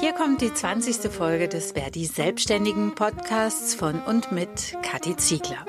Hier 0.00 0.12
kommt 0.12 0.40
die 0.40 0.52
20. 0.52 1.12
Folge 1.12 1.48
des 1.48 1.72
Verdi 1.72 2.04
Selbstständigen 2.04 2.94
Podcasts 2.94 3.74
von 3.74 4.00
und 4.00 4.32
mit 4.32 4.76
Kathi 4.82 5.16
Ziegler. 5.16 5.64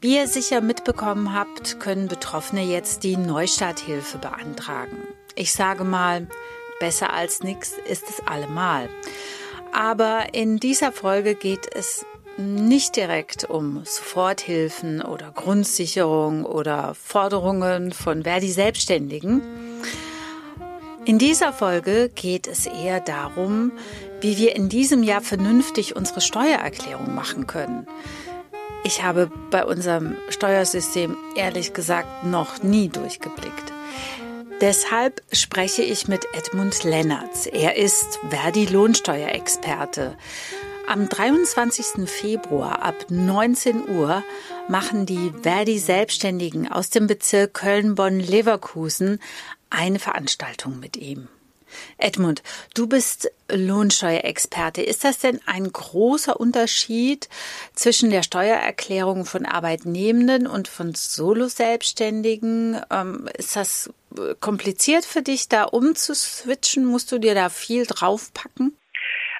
Wie 0.00 0.16
ihr 0.16 0.26
sicher 0.28 0.60
mitbekommen 0.60 1.32
habt, 1.32 1.80
können 1.80 2.08
Betroffene 2.08 2.62
jetzt 2.62 3.02
die 3.02 3.16
Neustarthilfe 3.16 4.18
beantragen. 4.18 4.98
Ich 5.34 5.52
sage 5.52 5.84
mal, 5.84 6.28
besser 6.80 7.12
als 7.12 7.42
nichts 7.42 7.74
ist 7.88 8.08
es 8.08 8.20
allemal. 8.26 8.88
Aber 9.72 10.34
in 10.34 10.58
dieser 10.58 10.92
Folge 10.92 11.34
geht 11.34 11.68
es 11.74 12.04
nicht 12.36 12.96
direkt 12.96 13.44
um 13.44 13.82
Soforthilfen 13.84 15.00
oder 15.00 15.30
Grundsicherung 15.30 16.44
oder 16.44 16.94
Forderungen 16.94 17.92
von 17.92 18.24
Verdi 18.24 18.50
Selbstständigen. 18.50 19.65
In 21.06 21.18
dieser 21.18 21.52
Folge 21.52 22.10
geht 22.12 22.48
es 22.48 22.66
eher 22.66 22.98
darum, 22.98 23.70
wie 24.20 24.38
wir 24.38 24.56
in 24.56 24.68
diesem 24.68 25.04
Jahr 25.04 25.20
vernünftig 25.20 25.94
unsere 25.94 26.20
Steuererklärung 26.20 27.14
machen 27.14 27.46
können. 27.46 27.86
Ich 28.82 29.04
habe 29.04 29.30
bei 29.52 29.64
unserem 29.64 30.16
Steuersystem 30.30 31.16
ehrlich 31.36 31.72
gesagt 31.74 32.24
noch 32.24 32.64
nie 32.64 32.88
durchgeblickt. 32.88 33.72
Deshalb 34.60 35.22
spreche 35.30 35.82
ich 35.82 36.08
mit 36.08 36.26
Edmund 36.34 36.82
Lennertz. 36.82 37.46
Er 37.46 37.76
ist 37.76 38.18
Verdi 38.28 38.66
Lohnsteuerexperte. 38.66 40.16
Am 40.88 41.08
23. 41.08 42.08
Februar 42.08 42.82
ab 42.82 42.94
19 43.10 43.88
Uhr 43.88 44.24
machen 44.68 45.04
die 45.04 45.32
Verdi 45.42 45.78
Selbstständigen 45.78 46.70
aus 46.70 46.90
dem 46.90 47.06
Bezirk 47.06 47.54
Köln-Bonn-Leverkusen 47.54 49.20
eine 49.70 49.98
Veranstaltung 49.98 50.80
mit 50.80 50.96
ihm. 50.96 51.28
Edmund, 51.98 52.42
du 52.74 52.86
bist 52.86 53.30
Lohnsteuerexperte. 53.50 54.82
Ist 54.82 55.04
das 55.04 55.18
denn 55.18 55.40
ein 55.46 55.70
großer 55.72 56.38
Unterschied 56.38 57.28
zwischen 57.74 58.10
der 58.10 58.22
Steuererklärung 58.22 59.24
von 59.24 59.46
Arbeitnehmenden 59.46 60.46
und 60.46 60.68
von 60.68 60.94
Solo-Selbstständigen? 60.94 62.80
Ähm, 62.90 63.28
ist 63.36 63.56
das 63.56 63.90
kompliziert 64.40 65.04
für 65.04 65.22
dich, 65.22 65.48
da 65.48 65.64
umzuswitchen? 65.64 66.84
Musst 66.84 67.10
du 67.12 67.18
dir 67.18 67.34
da 67.34 67.48
viel 67.48 67.84
draufpacken? 67.86 68.76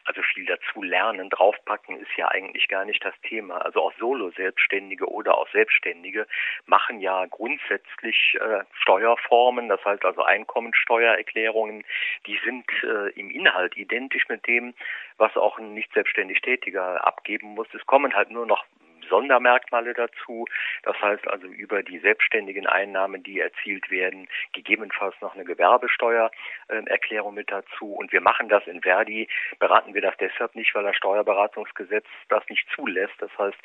Also 0.07 0.23
viel 0.23 0.47
dazu 0.47 0.83
lernen. 0.83 1.31
Draufpacken 1.31 1.99
ist 2.01 2.17
ja 2.17 2.29
eigentlich 2.29 2.69
gar 2.69 2.85
nicht 2.85 3.05
das 3.05 3.15
Thema. 3.23 3.59
Also 3.59 3.83
auch 3.83 3.93
Solo-Selbstständige 3.99 5.07
oder 5.07 5.37
auch 5.37 5.49
Selbstständige 5.51 6.27
machen 6.67 7.01
ja 7.01 7.27
grundsätzlich 7.27 8.37
äh, 8.41 8.65
Steuerformen, 8.81 9.69
das 9.69 9.85
heißt 9.85 10.05
also 10.05 10.23
Einkommensteuererklärungen, 10.23 11.85
die 12.27 12.39
sind 12.45 12.65
äh, 12.83 13.11
im 13.19 13.31
Inhalt 13.31 13.77
identisch 13.77 14.29
mit 14.29 14.47
dem, 14.47 14.75
was 15.19 15.37
auch 15.37 15.59
ein 15.59 15.75
nicht 15.75 15.93
selbstständig 15.93 16.41
Tätiger 16.41 17.05
abgeben 17.07 17.49
muss. 17.55 17.69
Es 17.75 17.85
kommen 17.87 18.15
halt 18.15 18.31
nur 18.31 18.47
noch 18.47 18.65
Sondermerkmale 19.09 19.95
dazu. 19.95 20.47
Das 20.83 21.01
heißt 21.01 21.27
also 21.29 21.47
über 21.47 21.83
die 21.83 21.99
selbstständigen 21.99 22.67
Einnahmen, 22.67 23.23
die 23.23 23.41
erzielt 23.41 23.91
werden, 23.91 24.29
gegebenenfalls 24.53 25.15
noch 25.21 25.35
eine 25.35 25.45
Gewerbesteuererklärung 25.45 27.35
mit 27.35 27.51
dazu. 27.51 27.93
Und 27.93 28.13
wir 28.13 28.21
machen 28.21 28.49
das 28.49 28.67
in 28.67 28.83
Verdi, 28.83 29.29
beraten 29.59 29.95
wir 29.95 30.03
das 30.03 30.17
deshalb 30.19 30.55
nicht, 30.55 30.75
weil 30.75 30.85
das 30.85 30.97
Steuerberatungsgesetz 30.97 32.07
das 32.29 32.43
nicht 32.49 32.67
zulässt. 32.75 33.15
Das 33.19 33.31
heißt, 33.39 33.59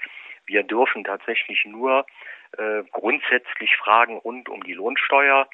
wir 0.46 0.64
dürfen 0.64 1.04
tatsächlich 1.04 1.66
nur 1.66 2.06
äh, 2.58 2.84
grundsätzlich 2.92 3.76
Fragen 3.78 4.18
rund 4.18 4.50
um 4.50 4.64
die 4.64 4.74
Lohnsteuer 4.74 5.48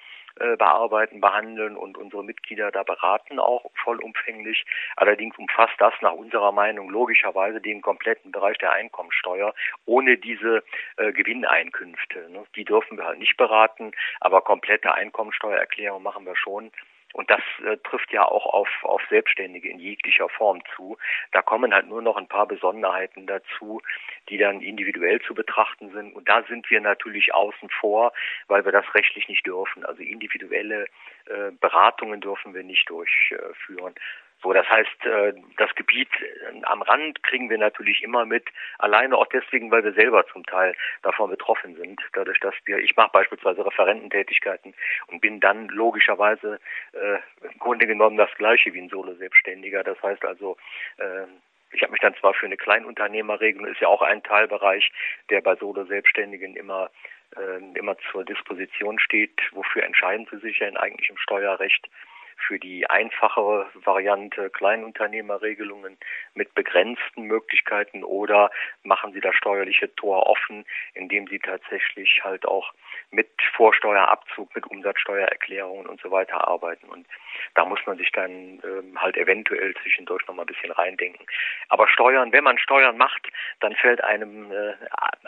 bearbeiten, 0.57 1.21
behandeln 1.21 1.75
und 1.77 1.97
unsere 1.97 2.23
Mitglieder 2.23 2.71
da 2.71 2.83
beraten 2.83 3.39
auch 3.39 3.69
vollumfänglich. 3.83 4.65
Allerdings 4.95 5.37
umfasst 5.37 5.75
das 5.79 5.93
nach 6.01 6.13
unserer 6.13 6.51
Meinung 6.51 6.89
logischerweise 6.89 7.61
den 7.61 7.81
kompletten 7.81 8.31
Bereich 8.31 8.57
der 8.57 8.71
Einkommensteuer 8.71 9.53
ohne 9.85 10.17
diese 10.17 10.63
äh, 10.97 11.11
Gewinneinkünfte. 11.11 12.29
Ne? 12.31 12.43
Die 12.55 12.65
dürfen 12.65 12.97
wir 12.97 13.05
halt 13.05 13.19
nicht 13.19 13.37
beraten, 13.37 13.91
aber 14.19 14.41
komplette 14.41 14.93
Einkommensteuererklärung 14.93 16.03
machen 16.03 16.25
wir 16.25 16.35
schon. 16.35 16.71
Und 17.13 17.29
das 17.29 17.41
äh, 17.65 17.77
trifft 17.77 18.11
ja 18.11 18.25
auch 18.25 18.45
auf, 18.45 18.69
auf 18.83 19.01
Selbstständige 19.09 19.69
in 19.69 19.79
jeglicher 19.79 20.29
Form 20.29 20.61
zu. 20.75 20.97
Da 21.31 21.41
kommen 21.41 21.73
halt 21.73 21.87
nur 21.87 22.01
noch 22.01 22.17
ein 22.17 22.27
paar 22.27 22.47
Besonderheiten 22.47 23.25
dazu, 23.27 23.81
die 24.29 24.37
dann 24.37 24.61
individuell 24.61 25.21
zu 25.21 25.33
betrachten 25.33 25.91
sind. 25.91 26.13
Und 26.13 26.27
da 26.27 26.43
sind 26.43 26.69
wir 26.69 26.81
natürlich 26.81 27.33
außen 27.33 27.69
vor, 27.69 28.13
weil 28.47 28.65
wir 28.65 28.71
das 28.71 28.85
rechtlich 28.93 29.27
nicht 29.29 29.45
dürfen. 29.45 29.85
Also 29.85 30.03
individuelle 30.03 30.85
äh, 31.25 31.51
Beratungen 31.59 32.21
dürfen 32.21 32.53
wir 32.53 32.63
nicht 32.63 32.89
durchführen. 32.89 33.95
So, 34.43 34.53
das 34.53 34.69
heißt, 34.69 35.05
äh, 35.05 35.33
das 35.57 35.73
Gebiet 35.75 36.09
äh, 36.21 36.63
am 36.63 36.81
Rand 36.83 37.23
kriegen 37.23 37.49
wir 37.49 37.57
natürlich 37.57 38.03
immer 38.03 38.25
mit, 38.25 38.45
alleine 38.77 39.17
auch 39.17 39.25
deswegen, 39.27 39.71
weil 39.71 39.83
wir 39.83 39.93
selber 39.93 40.27
zum 40.27 40.45
Teil 40.45 40.75
davon 41.01 41.29
betroffen 41.29 41.75
sind. 41.75 41.99
Dadurch, 42.13 42.39
dass 42.39 42.53
wir, 42.65 42.77
ich 42.77 42.95
mache 42.95 43.09
beispielsweise 43.11 43.65
Referententätigkeiten 43.65 44.75
und 45.07 45.21
bin 45.21 45.39
dann 45.39 45.67
logischerweise 45.69 46.59
äh, 46.93 47.17
im 47.45 47.57
Grunde 47.59 47.87
genommen 47.87 48.17
das 48.17 48.33
gleiche 48.37 48.73
wie 48.73 48.81
ein 48.81 48.89
Solo-Selbstständiger. 48.89 49.83
Das 49.83 50.01
heißt 50.03 50.23
also, 50.23 50.57
äh, 50.97 51.25
ich 51.71 51.81
habe 51.81 51.91
mich 51.91 52.01
dann 52.01 52.15
zwar 52.15 52.33
für 52.33 52.45
eine 52.45 52.57
Kleinunternehmerregelung, 52.57 53.67
ist 53.67 53.81
ja 53.81 53.87
auch 53.87 54.01
ein 54.01 54.23
Teilbereich, 54.23 54.91
der 55.29 55.41
bei 55.41 55.55
Solo-Selbstständigen 55.55 56.55
immer 56.55 56.89
äh, 57.35 57.77
immer 57.77 57.97
zur 58.11 58.23
Disposition 58.23 58.99
steht. 58.99 59.41
Wofür 59.51 59.83
entscheiden 59.83 60.27
Sie 60.31 60.37
sich 60.37 60.59
denn 60.59 60.77
eigentlich 60.77 61.09
im 61.09 61.17
Steuerrecht? 61.17 61.89
Für 62.37 62.59
die 62.59 62.89
einfachere 62.89 63.67
Variante 63.73 64.49
Kleinunternehmerregelungen 64.49 65.97
mit 66.33 66.53
begrenzten 66.53 67.23
Möglichkeiten 67.23 68.03
oder 68.03 68.51
machen 68.83 69.13
Sie 69.13 69.19
das 69.19 69.35
steuerliche 69.35 69.93
Tor 69.95 70.27
offen, 70.27 70.65
indem 70.93 71.27
Sie 71.27 71.39
tatsächlich 71.39 72.21
halt 72.23 72.45
auch 72.45 72.73
mit 73.09 73.29
Vorsteuerabzug, 73.55 74.53
mit 74.55 74.65
Umsatzsteuererklärungen 74.67 75.87
und 75.87 76.01
so 76.01 76.11
weiter 76.11 76.47
arbeiten. 76.47 76.87
Und 76.87 77.07
da 77.55 77.65
muss 77.65 77.79
man 77.85 77.97
sich 77.97 78.11
dann 78.11 78.61
ähm, 78.63 79.01
halt 79.01 79.17
eventuell 79.17 79.73
zwischendurch 79.81 80.25
noch 80.27 80.35
mal 80.35 80.43
ein 80.43 80.47
bisschen 80.47 80.71
reindenken. 80.71 81.25
Aber 81.69 81.87
Steuern, 81.87 82.31
wenn 82.33 82.43
man 82.43 82.57
Steuern 82.57 82.97
macht, 82.97 83.27
dann 83.59 83.75
fällt 83.75 84.03
einem 84.03 84.51
äh, 84.51 84.73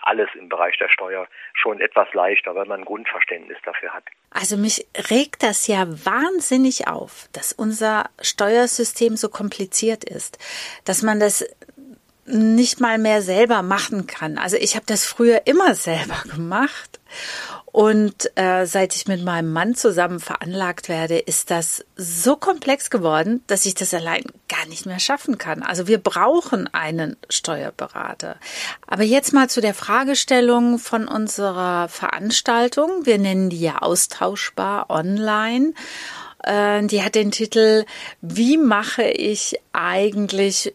alles 0.02 0.30
im 0.36 0.50
Bereich 0.50 0.78
der 0.78 0.90
Steuer 0.90 1.28
schon 1.54 1.80
etwas 1.80 2.14
leichter, 2.14 2.56
weil 2.56 2.66
man 2.66 2.82
ein 2.82 2.86
Grundverständnis 2.86 3.58
dafür 3.64 3.94
hat. 3.94 4.04
Also 4.32 4.58
mich 4.58 4.86
regt 5.10 5.44
das 5.44 5.68
ja 5.68 5.86
wahnsinnig 5.88 6.88
auf, 6.88 6.99
dass 7.32 7.54
unser 7.54 8.10
Steuersystem 8.22 9.16
so 9.16 9.30
kompliziert 9.30 10.04
ist, 10.04 10.38
dass 10.84 11.02
man 11.02 11.20
das 11.20 11.46
nicht 12.26 12.80
mal 12.80 12.98
mehr 12.98 13.22
selber 13.22 13.64
machen 13.64 14.06
kann. 14.06 14.38
Also 14.38 14.56
ich 14.58 14.76
habe 14.76 14.86
das 14.86 15.04
früher 15.06 15.48
immer 15.48 15.74
selber 15.76 16.22
gemacht 16.32 17.00
und 17.72 18.36
äh, 18.36 18.66
seit 18.66 18.96
ich 18.96 19.08
mit 19.08 19.24
meinem 19.24 19.54
Mann 19.54 19.76
zusammen 19.76 20.20
veranlagt 20.20 20.90
werde, 20.90 21.20
ist 21.20 21.52
das 21.52 21.86
so 21.96 22.36
komplex 22.36 22.90
geworden, 22.90 23.44
dass 23.48 23.66
ich 23.66 23.76
das 23.76 23.94
allein 23.94 24.24
gar 24.48 24.66
nicht 24.68 24.86
mehr 24.86 25.00
schaffen 25.00 25.38
kann. 25.38 25.62
Also 25.62 25.88
wir 25.88 26.00
brauchen 26.00 26.68
einen 26.74 27.16
Steuerberater. 27.30 28.38
Aber 28.88 29.04
jetzt 29.04 29.34
mal 29.34 29.50
zu 29.50 29.62
der 29.62 29.76
Fragestellung 29.76 30.80
von 30.80 31.08
unserer 31.08 31.90
Veranstaltung. 31.90 33.06
Wir 33.06 33.20
nennen 33.20 33.52
die 33.52 33.62
ja 33.62 33.78
austauschbar 33.80 34.90
online. 34.90 35.74
Äh, 36.44 36.86
die 36.86 37.04
hat 37.04 37.16
den 37.16 37.32
Titel 37.32 37.86
Wie 38.22 38.58
mache 38.58 39.04
ich 39.04 39.60
eigentlich 39.74 40.74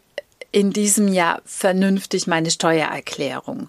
in 0.52 0.72
diesem 0.72 1.08
Jahr 1.08 1.42
vernünftig 1.44 2.26
meine 2.26 2.50
Steuererklärung? 2.50 3.68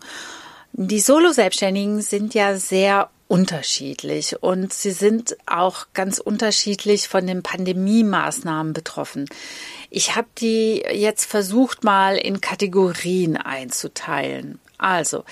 Die 0.73 0.99
Solo-Selbstständigen 0.99 2.01
sind 2.01 2.33
ja 2.33 2.57
sehr 2.57 3.09
unterschiedlich 3.27 4.43
und 4.43 4.71
sie 4.71 4.91
sind 4.91 5.35
auch 5.45 5.87
ganz 5.93 6.19
unterschiedlich 6.19 7.07
von 7.07 7.25
den 7.25 7.41
Pandemie-Maßnahmen 7.41 8.73
betroffen. 8.73 9.27
Ich 9.89 10.15
habe 10.15 10.27
die 10.37 10.83
jetzt 10.91 11.25
versucht 11.25 11.83
mal 11.83 12.17
in 12.17 12.41
Kategorien 12.41 13.37
einzuteilen. 13.37 14.59
Also, 14.77 15.23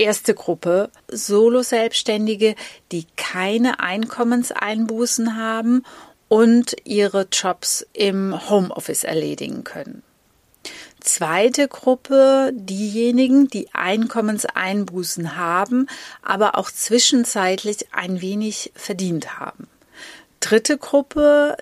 erste 0.00 0.34
Gruppe 0.34 0.90
Solo-Selbstständige, 1.08 2.54
die 2.90 3.06
keine 3.16 3.80
Einkommenseinbußen 3.80 5.36
haben 5.36 5.84
und 6.28 6.74
ihre 6.84 7.28
Jobs 7.30 7.86
im 7.92 8.48
Homeoffice 8.48 9.04
erledigen 9.04 9.62
können. 9.62 10.02
Zweite 11.00 11.68
Gruppe, 11.68 12.52
diejenigen, 12.54 13.48
die 13.48 13.68
Einkommenseinbußen 13.72 15.36
haben, 15.36 15.86
aber 16.22 16.56
auch 16.56 16.70
zwischenzeitlich 16.70 17.86
ein 17.92 18.20
wenig 18.20 18.72
verdient 18.74 19.38
haben. 19.38 19.66
Dritte 20.40 20.78
Gruppe, 20.78 21.56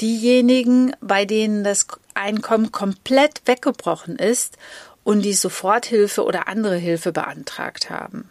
diejenigen, 0.00 0.94
bei 1.00 1.24
denen 1.24 1.64
das 1.64 1.86
Einkommen 2.14 2.70
komplett 2.70 3.42
weggebrochen 3.46 4.16
ist 4.16 4.56
und 5.04 5.22
die 5.22 5.32
Soforthilfe 5.32 6.24
oder 6.24 6.48
andere 6.48 6.76
Hilfe 6.76 7.12
beantragt 7.12 7.90
haben. 7.90 8.28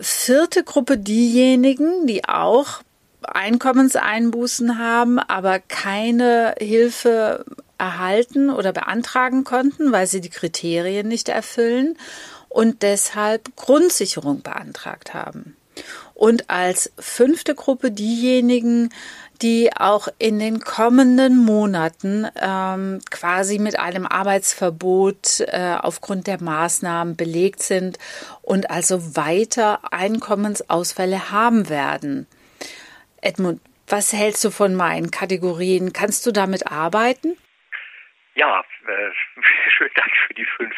Vierte 0.00 0.64
Gruppe, 0.64 0.98
diejenigen, 0.98 2.06
die 2.06 2.24
auch 2.24 2.82
Einkommenseinbußen 3.22 4.78
haben, 4.78 5.18
aber 5.18 5.60
keine 5.60 6.54
Hilfe 6.58 7.44
erhalten 7.78 8.50
oder 8.50 8.72
beantragen 8.72 9.44
konnten, 9.44 9.92
weil 9.92 10.06
sie 10.06 10.20
die 10.20 10.30
Kriterien 10.30 11.08
nicht 11.08 11.28
erfüllen 11.28 11.96
und 12.48 12.82
deshalb 12.82 13.56
Grundsicherung 13.56 14.42
beantragt 14.42 15.14
haben. 15.14 15.56
Und 16.14 16.50
als 16.50 16.92
fünfte 16.98 17.54
Gruppe 17.54 17.90
diejenigen, 17.90 18.90
die 19.42 19.70
auch 19.76 20.08
in 20.18 20.38
den 20.38 20.60
kommenden 20.60 21.36
Monaten 21.36 22.26
ähm, 22.40 23.00
quasi 23.10 23.58
mit 23.58 23.78
einem 23.78 24.06
Arbeitsverbot 24.06 25.40
äh, 25.40 25.76
aufgrund 25.80 26.28
der 26.28 26.42
Maßnahmen 26.42 27.16
belegt 27.16 27.62
sind 27.62 27.98
und 28.40 28.70
also 28.70 29.16
weiter 29.16 29.80
Einkommensausfälle 29.92 31.30
haben 31.32 31.68
werden. 31.68 32.26
Edmund, 33.20 33.60
was 33.88 34.12
hältst 34.12 34.44
du 34.44 34.50
von 34.50 34.74
meinen 34.74 35.10
Kategorien? 35.10 35.92
Kannst 35.92 36.24
du 36.24 36.32
damit 36.32 36.68
arbeiten? 36.68 37.36
Ja, 38.34 38.64
äh, 38.86 39.10
schönen 39.68 39.92
Dank 39.94 40.10
für 40.26 40.32
die 40.32 40.46
fünf, 40.46 40.74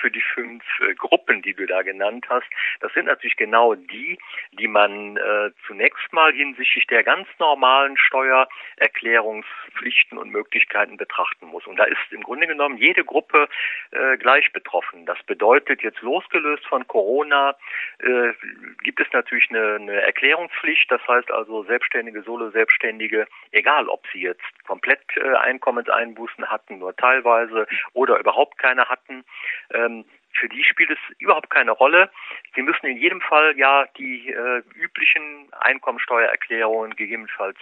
für 0.00 0.10
die 0.10 0.20
fünf 0.20 0.62
äh, 0.80 0.92
Gruppen, 0.94 1.40
die 1.40 1.54
du 1.54 1.66
da 1.66 1.80
genannt 1.80 2.26
hast. 2.28 2.44
Das 2.80 2.92
sind 2.92 3.06
natürlich 3.06 3.38
genau 3.38 3.74
die, 3.74 4.18
die 4.52 4.68
man 4.68 5.16
äh, 5.16 5.50
zunächst 5.66 6.12
mal 6.12 6.34
hinsichtlich 6.34 6.86
der 6.86 7.02
ganz 7.04 7.26
normalen 7.38 7.96
Steuererklärungspflichten 7.96 10.18
und 10.18 10.28
Möglichkeiten 10.30 10.98
betrachten 10.98 11.46
muss. 11.46 11.66
Und 11.66 11.76
da 11.76 11.84
ist 11.84 11.96
im 12.10 12.24
Grunde 12.24 12.46
genommen 12.46 12.76
jede 12.76 13.04
Gruppe 13.04 13.48
äh, 13.92 14.18
gleich 14.18 14.52
betroffen. 14.52 15.06
Das 15.06 15.22
bedeutet, 15.22 15.80
jetzt 15.82 16.02
losgelöst 16.02 16.66
von 16.66 16.86
Corona 16.86 17.56
äh, 18.00 18.34
gibt 18.82 19.00
es 19.00 19.10
natürlich 19.14 19.48
eine, 19.48 19.76
eine 19.76 20.02
Erklärungspflicht. 20.02 20.90
Das 20.90 21.00
heißt 21.08 21.30
also 21.30 21.64
Selbstständige, 21.64 22.20
Solo-Selbstständige, 22.20 23.26
egal 23.52 23.88
ob 23.88 24.06
sie 24.12 24.20
jetzt 24.20 24.44
komplett 24.66 25.00
äh, 25.16 25.36
Einkommenseinbußen 25.36 26.50
hatten, 26.50 26.76
nur 26.78 26.97
teilweise 26.98 27.66
oder 27.92 28.18
überhaupt 28.18 28.58
keine 28.58 28.88
hatten. 28.88 29.24
Ähm, 29.72 30.04
für 30.32 30.48
die 30.48 30.64
spielt 30.64 30.90
es 30.90 30.98
überhaupt 31.18 31.50
keine 31.50 31.72
Rolle. 31.72 32.10
Sie 32.54 32.62
müssen 32.62 32.86
in 32.86 32.96
jedem 32.96 33.20
Fall 33.20 33.56
ja 33.58 33.86
die 33.96 34.30
äh, 34.30 34.62
üblichen 34.74 35.48
Einkommensteuererklärungen, 35.60 36.96
gegebenenfalls 36.96 37.58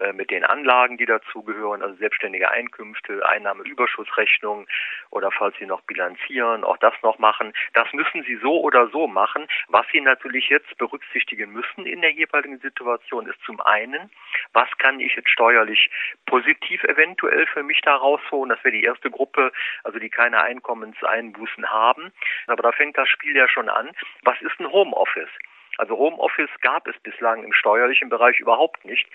äh, 0.00 0.12
mit 0.12 0.30
den 0.30 0.44
Anlagen, 0.44 0.96
die 0.96 1.06
dazugehören, 1.06 1.82
also 1.82 1.94
selbstständige 1.96 2.50
Einkünfte, 2.50 3.26
Einnahmeüberschussrechnung 3.28 4.66
oder 5.10 5.30
falls 5.30 5.56
Sie 5.58 5.66
noch 5.66 5.82
bilanzieren, 5.82 6.64
auch 6.64 6.76
das 6.78 6.94
noch 7.02 7.18
machen. 7.18 7.52
Das 7.74 7.92
müssen 7.92 8.22
Sie 8.24 8.36
so 8.36 8.60
oder 8.60 8.88
so 8.88 9.06
machen. 9.06 9.46
Was 9.68 9.86
Sie 9.92 10.00
natürlich 10.00 10.48
jetzt 10.48 10.76
berücksichtigen 10.78 11.52
müssen 11.52 11.86
in 11.86 12.00
der 12.00 12.12
jeweiligen 12.12 12.58
Situation 12.58 13.26
ist 13.26 13.40
zum 13.44 13.60
einen, 13.60 14.10
was 14.52 14.68
kann 14.78 15.00
ich 15.00 15.14
jetzt 15.14 15.30
steuerlich 15.30 15.90
positiv 16.26 16.82
eventuell 16.84 17.46
für 17.46 17.62
mich 17.62 17.80
da 17.82 17.96
rausholen? 17.96 18.50
Das 18.50 18.62
wäre 18.64 18.76
die 18.76 18.84
erste 18.84 19.10
Gruppe, 19.10 19.52
also 19.84 19.98
die 19.98 20.10
keine 20.10 20.42
Einkommenseinbußen 20.42 21.70
haben. 21.70 21.97
Aber 22.46 22.62
da 22.62 22.72
fängt 22.72 22.96
das 22.96 23.08
Spiel 23.08 23.36
ja 23.36 23.48
schon 23.48 23.68
an. 23.68 23.90
Was 24.22 24.40
ist 24.42 24.58
ein 24.60 24.70
Homeoffice? 24.70 25.30
Also 25.78 25.96
Homeoffice 25.96 26.50
gab 26.60 26.88
es 26.88 26.98
bislang 27.00 27.44
im 27.44 27.52
steuerlichen 27.52 28.08
Bereich 28.08 28.40
überhaupt 28.40 28.84
nicht. 28.84 29.08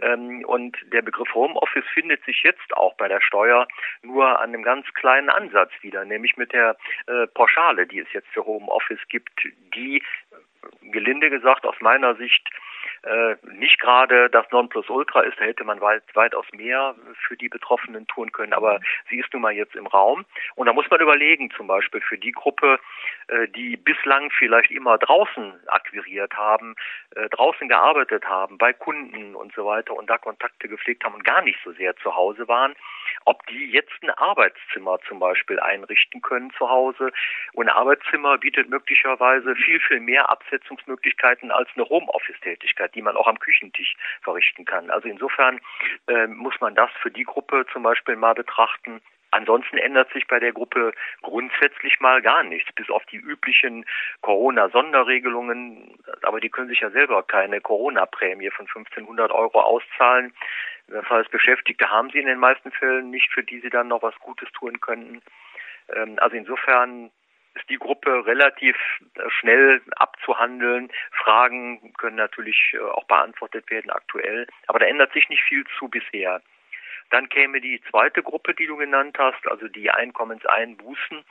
Ähm, 0.00 0.44
und 0.44 0.76
der 0.92 1.02
Begriff 1.02 1.34
Homeoffice 1.34 1.86
findet 1.94 2.22
sich 2.24 2.42
jetzt 2.42 2.76
auch 2.76 2.94
bei 2.96 3.08
der 3.08 3.20
Steuer 3.22 3.66
nur 4.02 4.38
an 4.38 4.50
einem 4.50 4.62
ganz 4.62 4.86
kleinen 4.94 5.30
Ansatz 5.30 5.72
wieder, 5.80 6.04
nämlich 6.04 6.36
mit 6.36 6.52
der 6.52 6.76
äh, 7.06 7.26
Pauschale, 7.28 7.86
die 7.86 8.00
es 8.00 8.12
jetzt 8.12 8.28
für 8.28 8.44
Homeoffice 8.44 9.00
gibt, 9.08 9.32
die 9.74 10.02
gelinde 10.80 11.30
gesagt 11.30 11.64
aus 11.66 11.76
meiner 11.80 12.14
Sicht 12.16 12.48
äh, 13.02 13.36
nicht 13.58 13.80
gerade 13.80 14.30
das 14.30 14.48
Nonplusultra 14.52 15.22
ist, 15.22 15.38
da 15.38 15.44
hätte 15.44 15.64
man 15.64 15.80
weit, 15.80 16.04
weitaus 16.14 16.46
mehr 16.52 16.94
für 17.26 17.36
die 17.36 17.48
Betroffenen 17.48 18.06
tun 18.06 18.30
können, 18.30 18.52
aber 18.52 18.80
sie 19.10 19.18
ist 19.18 19.32
nun 19.32 19.42
mal 19.42 19.52
jetzt 19.52 19.74
im 19.74 19.86
Raum. 19.88 20.24
Und 20.54 20.66
da 20.66 20.72
muss 20.72 20.88
man 20.88 21.00
überlegen, 21.00 21.50
zum 21.50 21.66
Beispiel 21.66 22.00
für 22.00 22.16
die 22.16 22.30
Gruppe, 22.30 22.78
äh, 23.26 23.48
die 23.48 23.76
bislang 23.76 24.30
vielleicht 24.30 24.70
immer 24.70 24.98
draußen 24.98 25.52
akquiriert 25.66 26.34
haben, 26.34 26.76
äh, 27.16 27.28
draußen 27.30 27.68
gearbeitet 27.68 28.24
haben, 28.24 28.56
bei 28.56 28.72
Kunden 28.72 29.34
und 29.34 29.52
so 29.54 29.66
weiter 29.66 29.94
und 29.94 30.08
da 30.08 30.18
Kontakte 30.18 30.68
gepflegt 30.68 31.04
haben 31.04 31.14
und 31.14 31.24
gar 31.24 31.42
nicht 31.42 31.58
so 31.64 31.72
sehr 31.72 31.96
zu 31.96 32.14
Hause 32.14 32.46
waren, 32.46 32.74
ob 33.24 33.44
die 33.46 33.70
jetzt 33.70 33.92
ein 34.02 34.10
Arbeitszimmer 34.10 35.00
zum 35.08 35.18
Beispiel 35.18 35.58
einrichten 35.58 36.22
können 36.22 36.52
zu 36.56 36.68
Hause. 36.68 37.12
Und 37.52 37.68
ein 37.68 37.74
Arbeitszimmer 37.74 38.38
bietet 38.38 38.68
möglicherweise 38.68 39.56
viel, 39.56 39.80
viel 39.80 40.00
mehr 40.00 40.30
Absetzungsmöglichkeiten 40.52 41.50
als 41.50 41.68
eine 41.74 41.88
Homeoffice-Tätigkeit, 41.88 42.94
die 42.94 43.02
man 43.02 43.16
auch 43.16 43.26
am 43.26 43.38
Küchentisch 43.38 43.96
verrichten 44.22 44.64
kann. 44.64 44.90
Also 44.90 45.08
insofern 45.08 45.60
äh, 46.08 46.26
muss 46.26 46.54
man 46.60 46.74
das 46.74 46.90
für 47.00 47.10
die 47.10 47.24
Gruppe 47.24 47.64
zum 47.72 47.82
Beispiel 47.82 48.16
mal 48.16 48.34
betrachten. 48.34 49.00
Ansonsten 49.30 49.78
ändert 49.78 50.12
sich 50.12 50.26
bei 50.26 50.38
der 50.38 50.52
Gruppe 50.52 50.92
grundsätzlich 51.22 52.00
mal 52.00 52.20
gar 52.20 52.42
nichts, 52.42 52.70
bis 52.74 52.90
auf 52.90 53.04
die 53.06 53.16
üblichen 53.16 53.86
Corona-Sonderregelungen. 54.20 55.98
Aber 56.22 56.38
die 56.38 56.50
können 56.50 56.68
sich 56.68 56.80
ja 56.80 56.90
selber 56.90 57.22
keine 57.22 57.62
Corona-Prämie 57.62 58.50
von 58.50 58.66
1500 58.66 59.32
Euro 59.32 59.60
auszahlen. 59.60 60.34
Das 60.88 61.08
heißt, 61.08 61.30
Beschäftigte 61.30 61.88
haben 61.88 62.10
sie 62.10 62.18
in 62.18 62.26
den 62.26 62.38
meisten 62.38 62.70
Fällen 62.72 63.10
nicht, 63.10 63.32
für 63.32 63.42
die 63.42 63.60
sie 63.60 63.70
dann 63.70 63.88
noch 63.88 64.02
was 64.02 64.18
Gutes 64.18 64.50
tun 64.52 64.80
könnten. 64.80 65.22
Ähm, 65.94 66.18
also 66.18 66.36
insofern 66.36 67.10
ist 67.54 67.68
die 67.68 67.78
Gruppe 67.78 68.26
relativ 68.26 68.76
äh, 69.14 69.30
schnell 69.30 69.82
abzuhandeln. 69.96 70.90
Fragen 71.12 71.92
können 71.94 72.16
natürlich 72.16 72.74
äh, 72.74 72.80
auch 72.80 73.04
beantwortet 73.04 73.70
werden 73.70 73.90
aktuell, 73.90 74.46
aber 74.66 74.78
da 74.78 74.86
ändert 74.86 75.12
sich 75.12 75.28
nicht 75.28 75.42
viel 75.42 75.64
zu 75.78 75.88
bisher. 75.88 76.40
Dann 77.12 77.28
käme 77.28 77.60
die 77.60 77.78
zweite 77.90 78.22
Gruppe, 78.22 78.54
die 78.54 78.66
du 78.66 78.78
genannt 78.78 79.18
hast, 79.18 79.46
also 79.46 79.68
die 79.68 79.90
Einkommenseinbußen, 79.90 81.22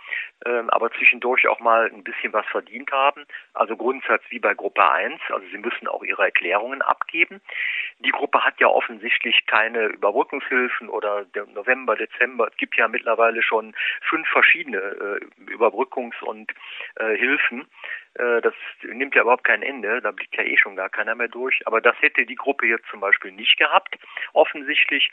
ähm, 0.45 0.69
aber 0.69 0.91
zwischendurch 0.91 1.47
auch 1.47 1.59
mal 1.59 1.88
ein 1.88 2.03
bisschen 2.03 2.31
was 2.33 2.45
verdient 2.45 2.91
haben. 2.91 3.25
Also 3.56 3.75
Grundsatz 3.75 4.21
wie 4.29 4.38
bei 4.38 4.53
Gruppe 4.53 4.88
1, 4.88 5.19
also 5.29 5.44
sie 5.47 5.57
müssen 5.57 5.88
auch 5.88 6.03
ihre 6.03 6.21
Erklärungen 6.21 6.83
abgeben. 6.83 7.41
Die 8.03 8.12
Gruppe 8.12 8.44
hat 8.44 8.59
ja 8.59 8.68
offensichtlich 8.68 9.45
keine 9.45 9.86
Überbrückungshilfen 9.88 10.89
oder 10.89 11.25
November, 11.53 11.95
Dezember. 11.95 12.48
Es 12.48 12.57
gibt 12.57 12.75
ja 12.77 12.88
mittlerweile 12.88 13.44
schon 13.44 13.75
fünf 14.01 14.27
verschiedene 14.30 14.77
äh, 14.77 15.51
Überbrückungs- 15.51 16.21
und 16.24 16.51
äh, 16.95 17.15
Hilfen. 17.15 17.68
Äh, 18.15 18.42
das 18.42 18.53
nimmt 18.83 19.15
ja 19.15 19.21
überhaupt 19.21 19.44
kein 19.44 19.62
Ende, 19.62 20.01
da 20.01 20.12
blickt 20.12 20.36
ja 20.36 20.44
eh 20.44 20.57
schon 20.57 20.75
gar 20.75 20.89
keiner 20.89 21.15
mehr 21.15 21.27
durch. 21.27 21.62
Aber 21.65 21.80
das 21.80 21.95
hätte 22.01 22.25
die 22.25 22.36
Gruppe 22.36 22.65
jetzt 22.65 22.88
zum 22.89 23.00
Beispiel 23.00 23.31
nicht 23.31 23.58
gehabt, 23.58 23.98
offensichtlich. 24.34 25.12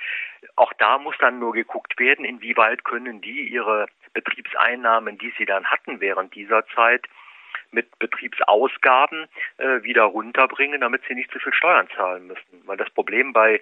Auch 0.56 0.72
da 0.74 0.98
muss 0.98 1.16
dann 1.18 1.38
nur 1.38 1.52
geguckt 1.52 1.98
werden, 1.98 2.24
inwieweit 2.24 2.84
können 2.84 3.20
die 3.20 3.48
ihre 3.48 3.86
Betriebseinnahmen, 4.14 5.18
die 5.18 5.32
sie 5.36 5.44
dann 5.44 5.66
hatten 5.66 6.00
während 6.00 6.34
dieser 6.34 6.66
Zeit, 6.68 7.06
mit 7.70 7.98
Betriebsausgaben 7.98 9.26
äh, 9.58 9.82
wieder 9.82 10.04
runterbringen, 10.04 10.80
damit 10.80 11.02
sie 11.06 11.14
nicht 11.14 11.30
zu 11.30 11.38
viel 11.38 11.52
Steuern 11.52 11.88
zahlen 11.94 12.26
müssen. 12.26 12.62
Weil 12.66 12.76
das 12.76 12.90
Problem 12.90 13.32
bei 13.32 13.60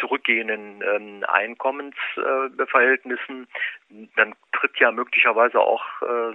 zurückgehenden 0.00 0.82
ähm, 0.82 1.24
Einkommensverhältnissen, 1.28 3.46
äh, 3.90 4.08
dann 4.16 4.34
tritt 4.52 4.76
ja 4.78 4.90
möglicherweise 4.90 5.60
auch 5.60 5.84
äh, 6.02 6.32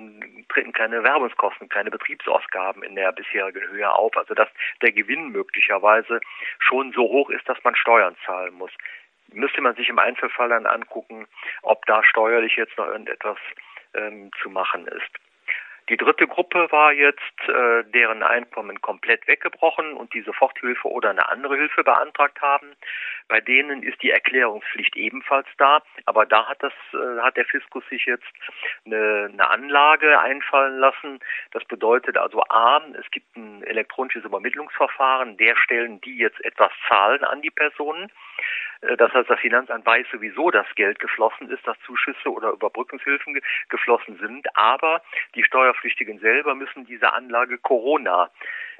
treten 0.50 0.74
keine 0.74 1.04
Werbungskosten, 1.04 1.70
keine 1.70 1.90
Betriebsausgaben 1.90 2.84
in 2.84 2.94
der 2.96 3.12
bisherigen 3.12 3.68
Höhe 3.70 3.92
auf. 3.92 4.16
Also 4.16 4.36
dass 4.36 4.50
der 4.82 4.92
Gewinn 4.92 5.30
möglicherweise 5.30 6.22
schon 6.60 6.92
so 6.94 7.02
hoch 7.02 7.30
ist, 7.30 7.50
dass 7.50 7.64
man 7.64 7.76
Steuern 7.76 8.16
zahlen 8.26 8.54
muss. 8.54 8.72
Müsste 9.34 9.62
man 9.62 9.76
sich 9.76 9.90
im 9.90 10.00
Einzelfall 10.00 10.48
dann 10.50 10.66
angucken, 10.66 11.28
ob 11.62 11.86
da 11.86 12.04
steuerlich 12.04 12.56
jetzt 12.56 12.78
noch 12.78 12.88
irgendetwas 12.88 13.38
ähm, 13.94 14.32
zu 14.42 14.50
machen 14.50 14.88
ist. 14.88 15.12
Die 15.90 15.96
dritte 15.96 16.28
Gruppe 16.28 16.68
war 16.72 16.92
jetzt, 16.92 17.22
äh, 17.48 17.84
deren 17.86 18.22
Einkommen 18.22 18.82
komplett 18.82 19.26
weggebrochen 19.28 19.94
und 19.94 20.14
die 20.14 20.22
Soforthilfe 20.22 20.90
oder 20.90 21.12
eine 21.12 21.30
andere 21.30 21.56
Hilfe 21.56 21.84
beantragt 21.84 22.42
haben. 22.42 22.74
Bei 23.30 23.40
denen 23.40 23.84
ist 23.84 24.02
die 24.02 24.12
Erklärungspflicht 24.12 24.98
ebenfalls 24.98 25.48
da, 25.58 25.82
aber 26.06 26.26
da 26.26 26.48
hat 26.48 26.62
das 26.62 26.74
äh, 26.94 27.22
hat 27.22 27.38
der 27.38 27.46
Fiskus 27.46 27.84
sich 27.90 28.06
jetzt 28.06 28.28
eine, 28.86 29.30
eine 29.32 29.50
Anlage 29.50 30.20
einfallen 30.20 30.78
lassen. 30.78 31.20
Das 31.52 31.64
bedeutet 31.66 32.18
also 32.18 32.44
a, 32.50 32.82
es 33.00 33.10
gibt 33.12 33.38
ein 33.38 33.64
elektronisches 33.64 34.26
Übermittlungsverfahren, 34.26 35.38
der 35.38 35.56
stellen 35.56 36.02
die 36.02 36.18
jetzt 36.18 36.44
etwas 36.44 36.72
zahlen 36.90 37.24
an 37.24 37.42
die 37.42 37.52
Personen. 37.52 38.12
Äh, 38.82 38.98
das 38.98 39.14
heißt, 39.14 39.30
das 39.30 39.40
Finanzamt 39.40 39.86
weiß 39.86 40.08
sowieso, 40.12 40.52
dass 40.52 40.68
Geld 40.76 41.00
geflossen 41.00 41.50
ist, 41.50 41.66
dass 41.68 41.78
Zuschüsse 41.86 42.32
oder 42.32 42.52
Überbrückungshilfen 42.52 43.40
geflossen 43.70 44.18
sind, 44.20 44.48
aber 44.56 45.02
die 45.36 45.44
Steuerpflichtigen 45.44 46.20
selber 46.20 46.56
müssen 46.56 46.86
diese 46.86 47.14
Anlage 47.14 47.58
Corona 47.58 48.30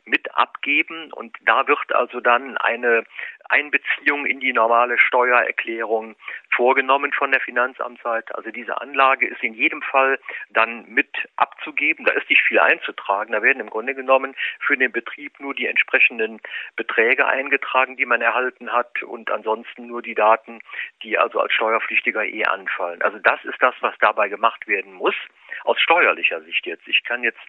mit 0.08 0.34
abgeben. 0.36 1.12
Und 1.14 1.36
da 1.46 1.68
wird 1.68 1.94
also 1.94 2.20
dann 2.20 2.58
eine 2.58 3.04
Einbeziehung 3.50 4.26
in 4.26 4.40
die 4.40 4.54
normale 4.54 4.98
Steuererklärung 4.98 6.16
vorgenommen 6.58 7.14
von 7.14 7.32
der 7.32 7.40
Finanzamtsseite. 7.40 8.36
Also 8.36 8.50
diese 8.50 8.82
Anlage 8.82 9.28
ist 9.28 9.44
in 9.44 9.54
jedem 9.54 9.84
Fall 9.84 10.20
dann 10.50 10.86
mit 10.90 11.08
abzugeben. 11.36 12.04
Da 12.04 12.14
ist 12.14 12.30
nicht 12.30 12.42
viel 12.42 12.60
einzutragen. 12.60 13.32
Da 13.32 13.44
werden 13.44 13.60
im 13.62 13.70
Grunde 13.70 13.94
genommen 13.94 14.36
für 14.60 14.76
den 14.76 14.92
Betrieb 14.92 15.40
nur 15.40 15.54
die 15.54 15.68
entsprechenden 15.68 16.42
Beträge 16.76 17.28
eingetragen, 17.28 17.96
die 17.96 18.08
man 18.08 18.22
erhalten 18.22 18.74
hat 18.74 19.04
und 19.04 19.30
ansonsten 19.30 19.86
nur 19.86 20.02
die 20.02 20.16
Daten, 20.16 20.60
die 21.04 21.18
also 21.18 21.40
als 21.40 21.54
Steuerpflichtiger 21.54 22.26
eh 22.26 22.44
anfallen. 22.46 23.04
Also 23.04 23.20
das 23.20 23.44
ist 23.46 23.62
das, 23.62 23.76
was 23.82 23.94
dabei 24.00 24.28
gemacht 24.28 24.68
werden 24.68 24.94
muss 24.94 25.16
aus 25.64 25.80
steuerlicher 25.80 26.42
Sicht 26.42 26.66
jetzt. 26.66 26.88
Ich 26.88 27.04
kann 27.04 27.24
jetzt 27.24 27.40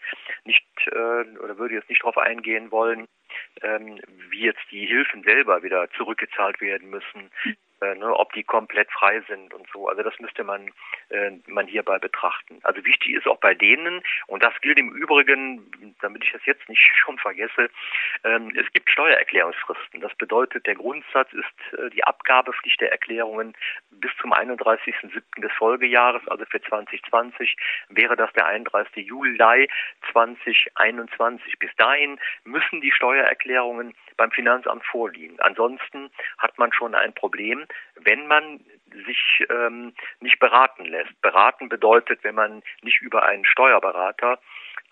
nicht 0.45 0.67
äh, 0.87 1.39
oder 1.39 1.57
würde 1.57 1.75
jetzt 1.75 1.89
nicht 1.89 2.03
darauf 2.03 2.19
eingehen 2.19 2.71
wollen, 2.71 3.07
ähm, 3.63 4.01
wie 4.31 4.45
jetzt 4.45 4.65
die 4.71 4.87
Hilfen 4.87 5.23
selber 5.23 5.63
wieder 5.63 5.91
zurückgezahlt 5.93 6.61
werden 6.61 6.91
müssen, 6.91 7.31
äh, 7.81 7.95
ne, 7.95 8.15
ob 8.15 8.33
die 8.33 8.45
komplett 8.45 8.91
frei 8.91 9.23
sind 9.29 9.55
und 9.55 9.67
so. 9.73 9.89
Also 9.89 10.03
das 10.03 10.19
müsste 10.19 10.45
man, 10.45 10.71
äh, 11.11 11.33
man 11.47 11.67
hierbei 11.67 11.99
betrachten. 11.99 12.59
Also 12.63 12.85
wichtig 12.85 13.15
ist 13.15 13.27
auch 13.27 13.39
bei 13.39 13.55
denen, 13.55 14.03
und 14.27 14.43
das 14.43 14.55
gilt 14.61 14.79
im 14.79 14.91
Übrigen, 14.91 15.95
damit 16.01 16.25
ich 16.25 16.33
das 16.33 16.45
jetzt 16.47 16.69
nicht 16.69 16.81
schon 16.97 17.19
vergesse, 17.19 17.71
ähm, 18.25 18.53
es 18.57 18.71
gibt 18.73 18.91
Steuererklärungsfristen. 18.91 20.01
Das 20.01 20.15
bedeutet, 20.17 20.67
der 20.67 20.75
Grundsatz 20.75 21.33
ist 21.33 21.79
äh, 21.79 21.91
die 21.91 22.05
Abgabepflicht 22.05 22.81
der 22.81 22.91
Erklärungen 22.91 23.55
bis 23.91 24.11
zum 24.21 24.33
31.07. 24.33 25.41
des 25.41 25.53
Folgejahres, 25.53 26.27
also 26.29 26.45
für 26.47 26.61
2020 26.61 27.57
wäre 27.89 28.17
das 28.17 28.33
der 28.33 28.47
31. 28.47 29.07
Juli 29.07 29.39
2021. 30.13 31.59
Bis 31.59 31.71
dahin 31.77 32.19
müssen 32.45 32.81
die 32.81 32.93
Steuererklärungen 32.93 33.95
beim 34.17 34.31
Finanzamt 34.31 34.85
vorliegen. 34.85 35.39
Ansonsten 35.41 36.11
hat 36.39 36.59
man 36.59 36.73
schon 36.73 36.95
ein 36.95 37.13
Problem, 37.15 37.67
wenn 37.97 38.27
man 38.27 38.61
sich 39.07 39.47
ähm, 39.51 39.93
nicht 40.21 40.39
beraten 40.39 40.85
lässt. 40.85 41.21
Beraten 41.21 41.69
bedeutet, 41.69 42.25
wenn 42.25 42.35
man 42.35 42.63
nicht 42.83 43.01
über 43.03 43.25
einen 43.25 43.45
Steuerberater 43.45 44.39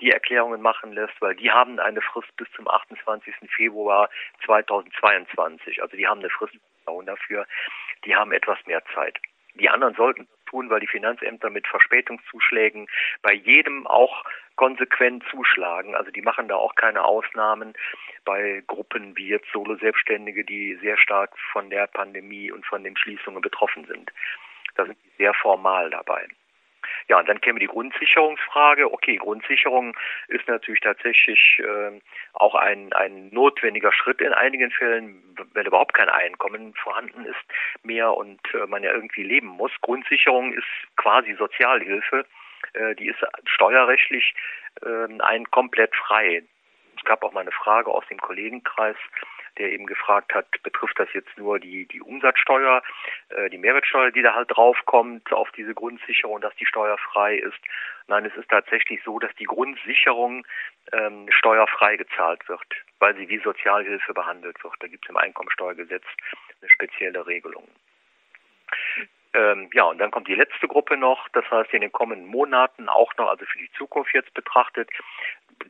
die 0.01 0.11
Erklärungen 0.11 0.61
machen 0.61 0.93
lässt, 0.93 1.15
weil 1.21 1.35
die 1.35 1.51
haben 1.51 1.79
eine 1.79 2.03
Frist 2.03 2.35
bis 2.37 2.51
zum 2.53 2.69
28. 2.69 3.35
Februar 3.49 4.11
2022. 4.45 5.83
Also 5.83 5.97
die 5.97 6.07
haben 6.07 6.21
eine 6.21 6.31
Frist 6.31 6.55
dafür, 7.05 7.47
die 8.05 8.15
haben 8.15 8.33
etwas 8.33 8.59
mehr 8.67 8.83
Zeit. 8.95 9.19
Die 9.55 9.69
anderen 9.69 9.95
sollten 9.95 10.29
tun, 10.47 10.71
weil 10.71 10.81
die 10.81 10.87
Finanzämter 10.87 11.51
mit 11.51 11.67
Verspätungszuschlägen 11.67 12.89
bei 13.23 13.33
jedem 13.33 13.87
auch 13.87 14.25
konsequent 14.57 15.25
zuschlagen. 15.31 15.95
Also 15.95 16.11
die 16.11 16.23
machen 16.23 16.49
da 16.49 16.57
auch 16.57 16.75
keine 16.75 17.05
Ausnahmen 17.05 17.75
bei 18.25 18.63
Gruppen 18.67 19.17
wie 19.17 19.29
jetzt 19.29 19.51
Solo-Selbstständige, 19.53 20.45
die 20.45 20.77
sehr 20.77 20.97
stark 20.97 21.39
von 21.53 21.71
der 21.71 21.87
Pandemie 21.87 22.51
und 22.51 22.65
von 22.67 22.83
den 22.83 22.97
Schließungen 22.97 23.43
betroffen 23.43 23.85
sind. 23.87 24.11
Da 24.77 24.87
sind 24.87 24.99
die 25.05 25.23
sehr 25.23 25.35
formal 25.35 25.91
dabei. 25.91 26.27
Ja, 27.09 27.19
und 27.19 27.29
dann 27.29 27.41
käme 27.41 27.59
die 27.59 27.67
Grundsicherungsfrage. 27.67 28.93
Okay, 28.93 29.17
Grundsicherung 29.17 29.97
ist 30.29 30.47
natürlich 30.49 30.81
tatsächlich 30.81 31.61
äh, 31.61 32.01
auch 32.33 32.55
ein, 32.55 32.93
ein 32.93 33.29
notwendiger 33.31 33.93
Schritt 33.93 34.21
in 34.21 34.33
einigen 34.33 34.71
Fällen, 34.71 35.23
wenn 35.55 35.67
überhaupt 35.67 35.95
kein 35.95 36.09
Einkommen 36.09 36.75
vorhanden 36.75 37.25
ist 37.25 37.85
mehr 37.85 38.15
und 38.15 38.41
äh, 38.55 38.67
man 38.67 38.83
ja 38.83 38.93
irgendwie 38.93 39.23
leben 39.23 39.49
muss. 39.49 39.73
Grundsicherung 39.83 40.53
ist 40.53 40.67
quasi 40.97 41.35
Sozialhilfe. 41.35 42.27
Äh, 42.73 42.95
die 42.97 43.09
ist 43.09 43.25
steuerrechtlich 43.45 44.35
äh, 44.83 45.09
ein 45.21 45.51
komplett 45.51 45.95
frei. 45.95 46.43
Es 46.97 47.05
gab 47.05 47.23
auch 47.23 47.33
mal 47.33 47.41
eine 47.41 47.53
Frage 47.53 47.91
aus 47.91 48.07
dem 48.09 48.19
Kollegenkreis, 48.19 48.97
der 49.59 49.73
eben 49.73 49.87
gefragt 49.87 50.35
hat, 50.35 50.47
betrifft 50.63 50.99
das 50.99 51.09
jetzt 51.13 51.37
nur 51.37 51.59
die, 51.59 51.87
die 51.87 52.01
Umsatzsteuer, 52.01 52.83
äh, 53.31 53.51
die 53.51 53.59
Mehrwertsteuer, 53.59 54.11
die 54.11 54.23
da 54.23 54.35
halt 54.35 54.51
draufkommt 54.51 55.33
auf 55.33 55.51
diese 55.53 55.75
Grundsicherung, 55.75 56.41
dass 56.41 56.55
die 56.57 56.67
steuerfrei 56.67 57.37
ist. 57.37 57.59
Nein, 58.09 58.25
es 58.25 58.37
ist 58.37 58.49
tatsächlich 58.49 59.01
so, 59.05 59.19
dass 59.19 59.35
die 59.37 59.45
Grundsicherung 59.45 60.47
ähm, 60.93 61.27
steuerfrei 61.31 61.97
gezahlt 61.97 62.49
wird, 62.49 62.67
weil 62.99 63.17
sie 63.17 63.29
wie 63.29 63.39
Sozialhilfe 63.39 64.15
behandelt 64.15 64.63
wird. 64.63 64.75
Da 64.81 64.87
gibt 64.87 65.05
es 65.05 65.11
im 65.11 65.17
Einkommensteuergesetz 65.17 66.05
eine 66.61 66.71
spezielle 66.71 67.27
Regelung. 67.27 67.69
Ähm, 69.35 69.69
ja, 69.75 69.85
und 69.85 69.99
dann 69.99 70.11
kommt 70.11 70.29
die 70.29 70.35
letzte 70.35 70.67
Gruppe 70.67 70.97
noch, 70.97 71.29
das 71.31 71.45
heißt 71.51 71.73
in 71.75 71.83
den 71.83 71.93
kommenden 71.93 72.27
Monaten 72.27 72.89
auch 72.89 73.15
noch, 73.19 73.29
also 73.29 73.45
für 73.45 73.59
die 73.59 73.71
Zukunft 73.73 74.15
jetzt 74.15 74.33
betrachtet, 74.33 74.89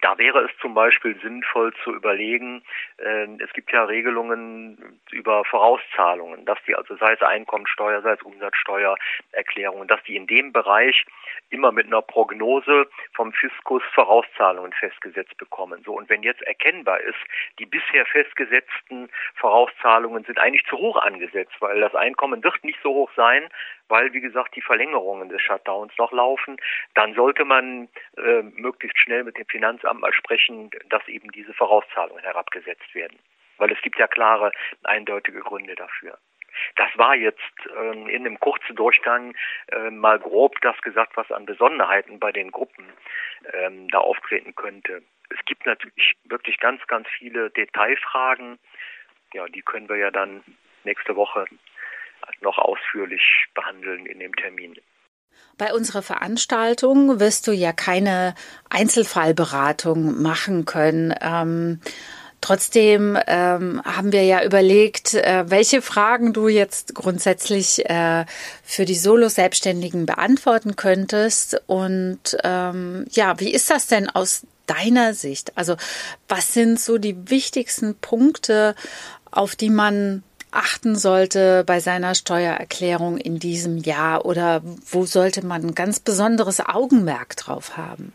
da 0.00 0.18
wäre 0.18 0.44
es 0.44 0.50
zum 0.60 0.74
Beispiel 0.74 1.18
sinnvoll 1.20 1.72
zu 1.82 1.94
überlegen, 1.94 2.62
äh, 2.98 3.26
es 3.42 3.52
gibt 3.52 3.72
ja 3.72 3.84
Regelungen 3.84 5.00
über 5.10 5.44
Vorauszahlungen, 5.44 6.44
dass 6.44 6.58
die 6.66 6.74
also 6.74 6.96
sei 6.96 7.12
es 7.12 7.22
Einkommensteuer, 7.22 8.02
sei 8.02 8.12
es 8.12 8.22
Umsatzsteuererklärungen, 8.22 9.88
dass 9.88 10.02
die 10.04 10.16
in 10.16 10.26
dem 10.26 10.52
Bereich 10.52 11.06
immer 11.50 11.72
mit 11.72 11.86
einer 11.86 12.02
Prognose 12.02 12.88
vom 13.14 13.32
Fiskus 13.32 13.82
Vorauszahlungen 13.94 14.72
festgesetzt 14.72 15.36
bekommen. 15.38 15.82
So 15.84 15.94
und 15.94 16.08
wenn 16.08 16.22
jetzt 16.22 16.42
erkennbar 16.42 17.00
ist, 17.00 17.18
die 17.58 17.66
bisher 17.66 18.04
festgesetzten 18.06 19.08
Vorauszahlungen 19.36 20.24
sind 20.24 20.38
eigentlich 20.38 20.64
zu 20.66 20.76
hoch 20.76 20.96
angesetzt, 20.96 21.54
weil 21.60 21.80
das 21.80 21.94
Einkommen 21.94 22.42
wird 22.42 22.62
nicht 22.64 22.78
so 22.82 22.90
hoch 22.90 23.10
sein, 23.16 23.48
weil, 23.88 24.12
wie 24.12 24.20
gesagt, 24.20 24.56
die 24.56 24.62
Verlängerungen 24.62 25.28
des 25.28 25.42
Shutdowns 25.42 25.92
noch 25.98 26.12
laufen, 26.12 26.56
dann 26.94 27.14
sollte 27.14 27.44
man 27.44 27.88
äh, 28.16 28.42
möglichst 28.42 28.98
schnell 28.98 29.24
mit 29.24 29.38
dem 29.38 29.46
Finanzamt 29.46 30.00
mal 30.00 30.12
sprechen, 30.12 30.70
dass 30.88 31.06
eben 31.08 31.30
diese 31.32 31.54
Vorauszahlungen 31.54 32.24
herabgesetzt 32.24 32.94
werden. 32.94 33.18
Weil 33.58 33.72
es 33.72 33.80
gibt 33.82 33.98
ja 33.98 34.06
klare, 34.06 34.52
eindeutige 34.82 35.40
Gründe 35.40 35.74
dafür. 35.74 36.18
Das 36.76 36.88
war 36.96 37.14
jetzt 37.14 37.40
ähm, 37.78 38.08
in 38.08 38.26
einem 38.26 38.40
kurzen 38.40 38.76
Durchgang 38.76 39.34
äh, 39.68 39.90
mal 39.90 40.18
grob 40.18 40.60
das 40.62 40.80
gesagt, 40.82 41.16
was 41.16 41.30
an 41.30 41.46
Besonderheiten 41.46 42.18
bei 42.18 42.32
den 42.32 42.50
Gruppen 42.50 42.86
ähm, 43.52 43.88
da 43.88 43.98
auftreten 43.98 44.54
könnte. 44.54 45.02
Es 45.30 45.44
gibt 45.44 45.66
natürlich 45.66 46.14
wirklich 46.24 46.58
ganz, 46.58 46.86
ganz 46.86 47.08
viele 47.08 47.50
Detailfragen. 47.50 48.58
Ja, 49.32 49.46
die 49.46 49.62
können 49.62 49.88
wir 49.88 49.96
ja 49.96 50.10
dann 50.10 50.42
nächste 50.84 51.16
Woche 51.16 51.46
noch 52.40 52.58
ausführlich 52.58 53.22
behandeln 53.54 54.06
in 54.06 54.18
dem 54.18 54.34
Termin. 54.34 54.76
Bei 55.58 55.72
unserer 55.72 56.02
Veranstaltung 56.02 57.18
wirst 57.18 57.46
du 57.46 57.52
ja 57.52 57.72
keine 57.72 58.34
Einzelfallberatung 58.68 60.20
machen 60.20 60.66
können. 60.66 61.14
Ähm, 61.20 61.80
trotzdem 62.42 63.18
ähm, 63.26 63.80
haben 63.84 64.12
wir 64.12 64.24
ja 64.24 64.44
überlegt, 64.44 65.14
äh, 65.14 65.44
welche 65.48 65.80
Fragen 65.80 66.34
du 66.34 66.48
jetzt 66.48 66.94
grundsätzlich 66.94 67.88
äh, 67.88 68.26
für 68.62 68.84
die 68.84 68.94
Solo-Selbstständigen 68.94 70.04
beantworten 70.04 70.76
könntest. 70.76 71.62
Und 71.66 72.36
ähm, 72.44 73.06
ja, 73.10 73.40
wie 73.40 73.52
ist 73.52 73.70
das 73.70 73.86
denn 73.86 74.10
aus 74.10 74.46
deiner 74.66 75.14
Sicht? 75.14 75.56
Also 75.56 75.76
was 76.28 76.52
sind 76.52 76.78
so 76.78 76.98
die 76.98 77.30
wichtigsten 77.30 77.94
Punkte, 77.94 78.74
auf 79.30 79.56
die 79.56 79.70
man 79.70 80.22
achten 80.56 80.96
sollte 80.96 81.64
bei 81.64 81.80
seiner 81.80 82.14
Steuererklärung 82.14 83.18
in 83.18 83.38
diesem 83.38 83.76
Jahr 83.76 84.24
oder 84.24 84.62
wo 84.90 85.04
sollte 85.04 85.44
man 85.44 85.62
ein 85.62 85.74
ganz 85.74 86.00
besonderes 86.00 86.60
Augenmerk 86.60 87.36
drauf 87.36 87.76
haben? 87.76 88.12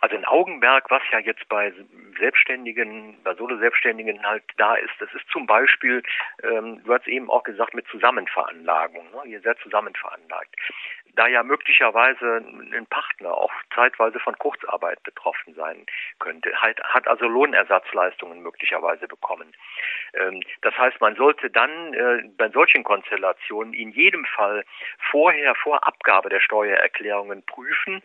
Also 0.00 0.16
ein 0.16 0.24
Augenmerk, 0.24 0.90
was 0.90 1.02
ja 1.12 1.18
jetzt 1.18 1.46
bei 1.48 1.72
Selbstständigen, 2.18 3.22
bei 3.22 3.34
Solo-Selbstständigen 3.34 4.24
halt 4.24 4.44
da 4.56 4.74
ist, 4.74 4.92
das 4.98 5.12
ist 5.14 5.28
zum 5.30 5.46
Beispiel, 5.46 6.02
ähm, 6.42 6.82
du 6.84 6.94
hast 6.94 7.06
eben 7.06 7.30
auch 7.30 7.42
gesagt, 7.42 7.74
mit 7.74 7.86
Zusammenveranlagung. 7.88 9.10
Ne? 9.12 9.30
Ihr 9.30 9.40
seid 9.42 9.58
zusammenveranlagt 9.58 10.56
da 11.16 11.26
ja 11.26 11.42
möglicherweise 11.42 12.36
ein 12.72 12.86
Partner 12.86 13.34
auch 13.34 13.52
zeitweise 13.74 14.18
von 14.20 14.36
Kurzarbeit 14.38 15.02
betroffen 15.02 15.54
sein 15.54 15.86
könnte, 16.18 16.50
hat, 16.54 16.80
hat 16.82 17.08
also 17.08 17.26
Lohnersatzleistungen 17.26 18.42
möglicherweise 18.42 19.08
bekommen. 19.08 19.52
Ähm, 20.14 20.42
das 20.62 20.76
heißt, 20.76 21.00
man 21.00 21.16
sollte 21.16 21.50
dann 21.50 21.94
äh, 21.94 22.22
bei 22.36 22.48
solchen 22.50 22.84
Konstellationen 22.84 23.74
in 23.74 23.90
jedem 23.90 24.24
Fall 24.24 24.64
vorher, 25.10 25.54
vor 25.54 25.86
Abgabe 25.86 26.28
der 26.28 26.40
Steuererklärungen 26.40 27.42
prüfen, 27.44 28.02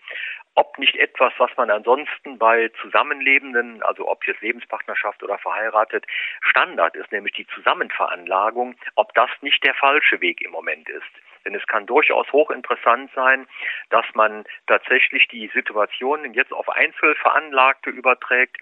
ob 0.55 0.77
nicht 0.79 0.95
etwas, 0.95 1.33
was 1.37 1.51
man 1.57 1.69
ansonsten 1.69 2.37
bei 2.37 2.69
Zusammenlebenden, 2.81 3.83
also 3.83 4.09
ob 4.09 4.25
jetzt 4.25 4.41
Lebenspartnerschaft 4.41 5.21
oder 5.21 5.37
verheiratet, 5.37 6.05
Standard 6.41 6.95
ist, 6.95 7.11
nämlich 7.11 7.33
die 7.33 7.47
Zusammenveranlagung, 7.47 8.75
ob 8.95 9.13
das 9.13 9.29
nicht 9.41 9.63
der 9.65 9.75
falsche 9.75 10.21
Weg 10.21 10.41
im 10.41 10.51
Moment 10.51 10.89
ist. 10.89 11.03
Denn 11.43 11.53
es 11.53 11.67
kann 11.67 11.85
durchaus 11.85 12.31
hochinteressant 12.31 13.11
sein, 13.13 13.47
dass 13.89 14.05
man 14.15 14.45
tatsächlich 14.65 15.27
die 15.27 15.47
Situationen 15.53 16.33
jetzt 16.33 16.51
auf 16.51 16.67
Einzelveranlagte 16.69 17.91
überträgt 17.91 18.57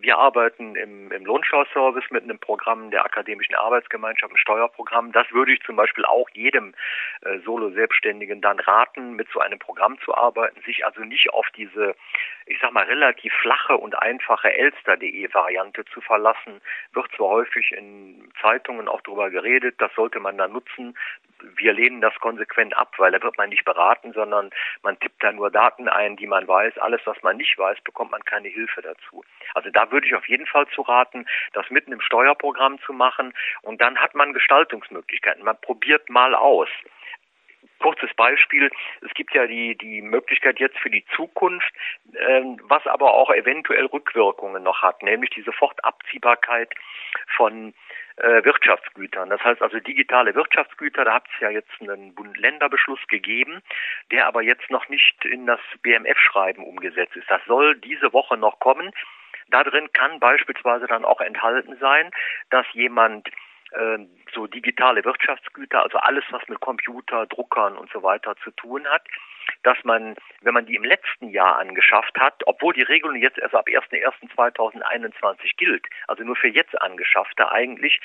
wir 0.00 0.18
arbeiten 0.18 0.76
im, 0.76 1.10
im 1.10 1.24
Lohnsteuerservice 1.24 2.10
mit 2.10 2.24
einem 2.24 2.38
Programm 2.38 2.90
der 2.90 3.04
akademischen 3.04 3.54
Arbeitsgemeinschaft, 3.54 4.32
ein 4.32 4.38
Steuerprogramm. 4.38 5.12
Das 5.12 5.30
würde 5.32 5.52
ich 5.52 5.62
zum 5.62 5.76
Beispiel 5.76 6.04
auch 6.04 6.28
jedem 6.30 6.74
äh, 7.22 7.38
Solo-Selbstständigen 7.40 8.40
dann 8.40 8.60
raten, 8.60 9.14
mit 9.14 9.28
so 9.32 9.40
einem 9.40 9.58
Programm 9.58 9.98
zu 10.04 10.14
arbeiten, 10.14 10.60
sich 10.62 10.84
also 10.86 11.02
nicht 11.02 11.30
auf 11.30 11.46
diese 11.56 11.94
ich 12.48 12.58
sag 12.60 12.72
mal, 12.72 12.84
relativ 12.84 13.32
flache 13.42 13.76
und 13.76 14.00
einfache 14.00 14.52
Elster.de 14.52 15.32
Variante 15.34 15.84
zu 15.86 16.00
verlassen, 16.00 16.60
wird 16.92 17.10
zwar 17.14 17.28
häufig 17.28 17.72
in 17.72 18.32
Zeitungen 18.40 18.88
auch 18.88 19.02
darüber 19.02 19.30
geredet, 19.30 19.74
das 19.78 19.92
sollte 19.94 20.18
man 20.18 20.38
da 20.38 20.48
nutzen. 20.48 20.96
Wir 21.56 21.72
lehnen 21.72 22.00
das 22.00 22.14
konsequent 22.16 22.76
ab, 22.76 22.94
weil 22.96 23.12
da 23.12 23.22
wird 23.22 23.38
man 23.38 23.50
nicht 23.50 23.64
beraten, 23.64 24.12
sondern 24.12 24.50
man 24.82 24.98
tippt 24.98 25.22
da 25.22 25.30
nur 25.30 25.50
Daten 25.50 25.88
ein, 25.88 26.16
die 26.16 26.26
man 26.26 26.48
weiß. 26.48 26.78
Alles, 26.78 27.00
was 27.04 27.22
man 27.22 27.36
nicht 27.36 27.56
weiß, 27.56 27.80
bekommt 27.84 28.10
man 28.10 28.24
keine 28.24 28.48
Hilfe 28.48 28.82
dazu. 28.82 29.22
Also 29.54 29.70
da 29.70 29.90
würde 29.90 30.06
ich 30.06 30.14
auf 30.14 30.28
jeden 30.28 30.46
Fall 30.46 30.66
zu 30.68 30.82
raten, 30.82 31.26
das 31.52 31.68
mitten 31.70 31.92
im 31.92 32.00
Steuerprogramm 32.00 32.78
zu 32.80 32.92
machen 32.92 33.34
und 33.62 33.80
dann 33.80 33.98
hat 33.98 34.14
man 34.14 34.32
Gestaltungsmöglichkeiten. 34.32 35.44
Man 35.44 35.60
probiert 35.60 36.08
mal 36.08 36.34
aus. 36.34 36.68
Kurzes 37.80 38.12
Beispiel, 38.14 38.70
es 39.02 39.14
gibt 39.14 39.34
ja 39.34 39.46
die, 39.46 39.76
die 39.76 40.02
Möglichkeit 40.02 40.58
jetzt 40.58 40.78
für 40.78 40.90
die 40.90 41.04
Zukunft, 41.14 41.72
ähm, 42.16 42.60
was 42.64 42.84
aber 42.86 43.14
auch 43.14 43.30
eventuell 43.30 43.86
Rückwirkungen 43.86 44.64
noch 44.64 44.82
hat, 44.82 45.02
nämlich 45.02 45.30
die 45.30 45.42
Sofortabziehbarkeit 45.42 46.74
von 47.36 47.74
äh, 48.16 48.44
Wirtschaftsgütern. 48.44 49.30
Das 49.30 49.42
heißt 49.42 49.62
also 49.62 49.78
digitale 49.78 50.34
Wirtschaftsgüter, 50.34 51.04
da 51.04 51.14
hat 51.14 51.26
es 51.32 51.40
ja 51.40 51.50
jetzt 51.50 51.70
einen 51.80 52.14
Bund-Länder-Beschluss 52.14 53.06
gegeben, 53.06 53.62
der 54.10 54.26
aber 54.26 54.42
jetzt 54.42 54.70
noch 54.70 54.88
nicht 54.88 55.24
in 55.24 55.46
das 55.46 55.60
BMF-Schreiben 55.82 56.64
umgesetzt 56.64 57.16
ist. 57.16 57.30
Das 57.30 57.44
soll 57.46 57.76
diese 57.76 58.12
Woche 58.12 58.36
noch 58.36 58.58
kommen. 58.58 58.92
Da 59.50 59.64
drin 59.64 59.88
kann 59.92 60.20
beispielsweise 60.20 60.86
dann 60.86 61.04
auch 61.04 61.20
enthalten 61.20 61.76
sein, 61.80 62.10
dass 62.50 62.66
jemand 62.72 63.28
so 64.34 64.46
digitale 64.46 65.04
Wirtschaftsgüter, 65.04 65.82
also 65.82 65.98
alles, 65.98 66.24
was 66.30 66.46
mit 66.48 66.60
Computer, 66.60 67.26
Druckern 67.26 67.76
und 67.76 67.90
so 67.92 68.02
weiter 68.02 68.34
zu 68.42 68.50
tun 68.52 68.86
hat, 68.86 69.02
dass 69.62 69.78
man, 69.84 70.14
wenn 70.42 70.54
man 70.54 70.66
die 70.66 70.76
im 70.76 70.84
letzten 70.84 71.30
Jahr 71.30 71.58
angeschafft 71.58 72.18
hat, 72.18 72.42
obwohl 72.46 72.74
die 72.74 72.82
Regelung 72.82 73.16
jetzt 73.16 73.38
erst 73.38 73.54
ab 73.54 73.66
1.1.2021 73.66 75.56
gilt, 75.56 75.86
also 76.06 76.22
nur 76.24 76.36
für 76.36 76.48
jetzt 76.48 76.80
angeschaffte 76.80 77.50
eigentlich, 77.50 78.00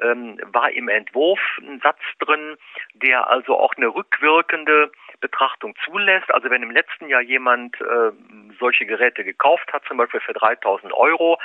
ähm, 0.00 0.38
war 0.44 0.70
im 0.70 0.88
Entwurf 0.88 1.40
ein 1.58 1.80
Satz 1.80 2.00
drin, 2.18 2.56
der 2.94 3.28
also 3.30 3.58
auch 3.58 3.74
eine 3.76 3.88
rückwirkende 3.88 4.90
Betrachtung 5.20 5.74
zulässt. 5.84 6.32
Also 6.32 6.50
wenn 6.50 6.62
im 6.62 6.70
letzten 6.70 7.08
Jahr 7.08 7.22
jemand 7.22 7.80
äh, 7.80 8.12
solche 8.58 8.86
Geräte 8.86 9.24
gekauft 9.24 9.72
hat, 9.72 9.84
zum 9.86 9.96
Beispiel 9.96 10.20
für 10.20 10.34
3000 10.34 10.92
Euro, 10.92 11.38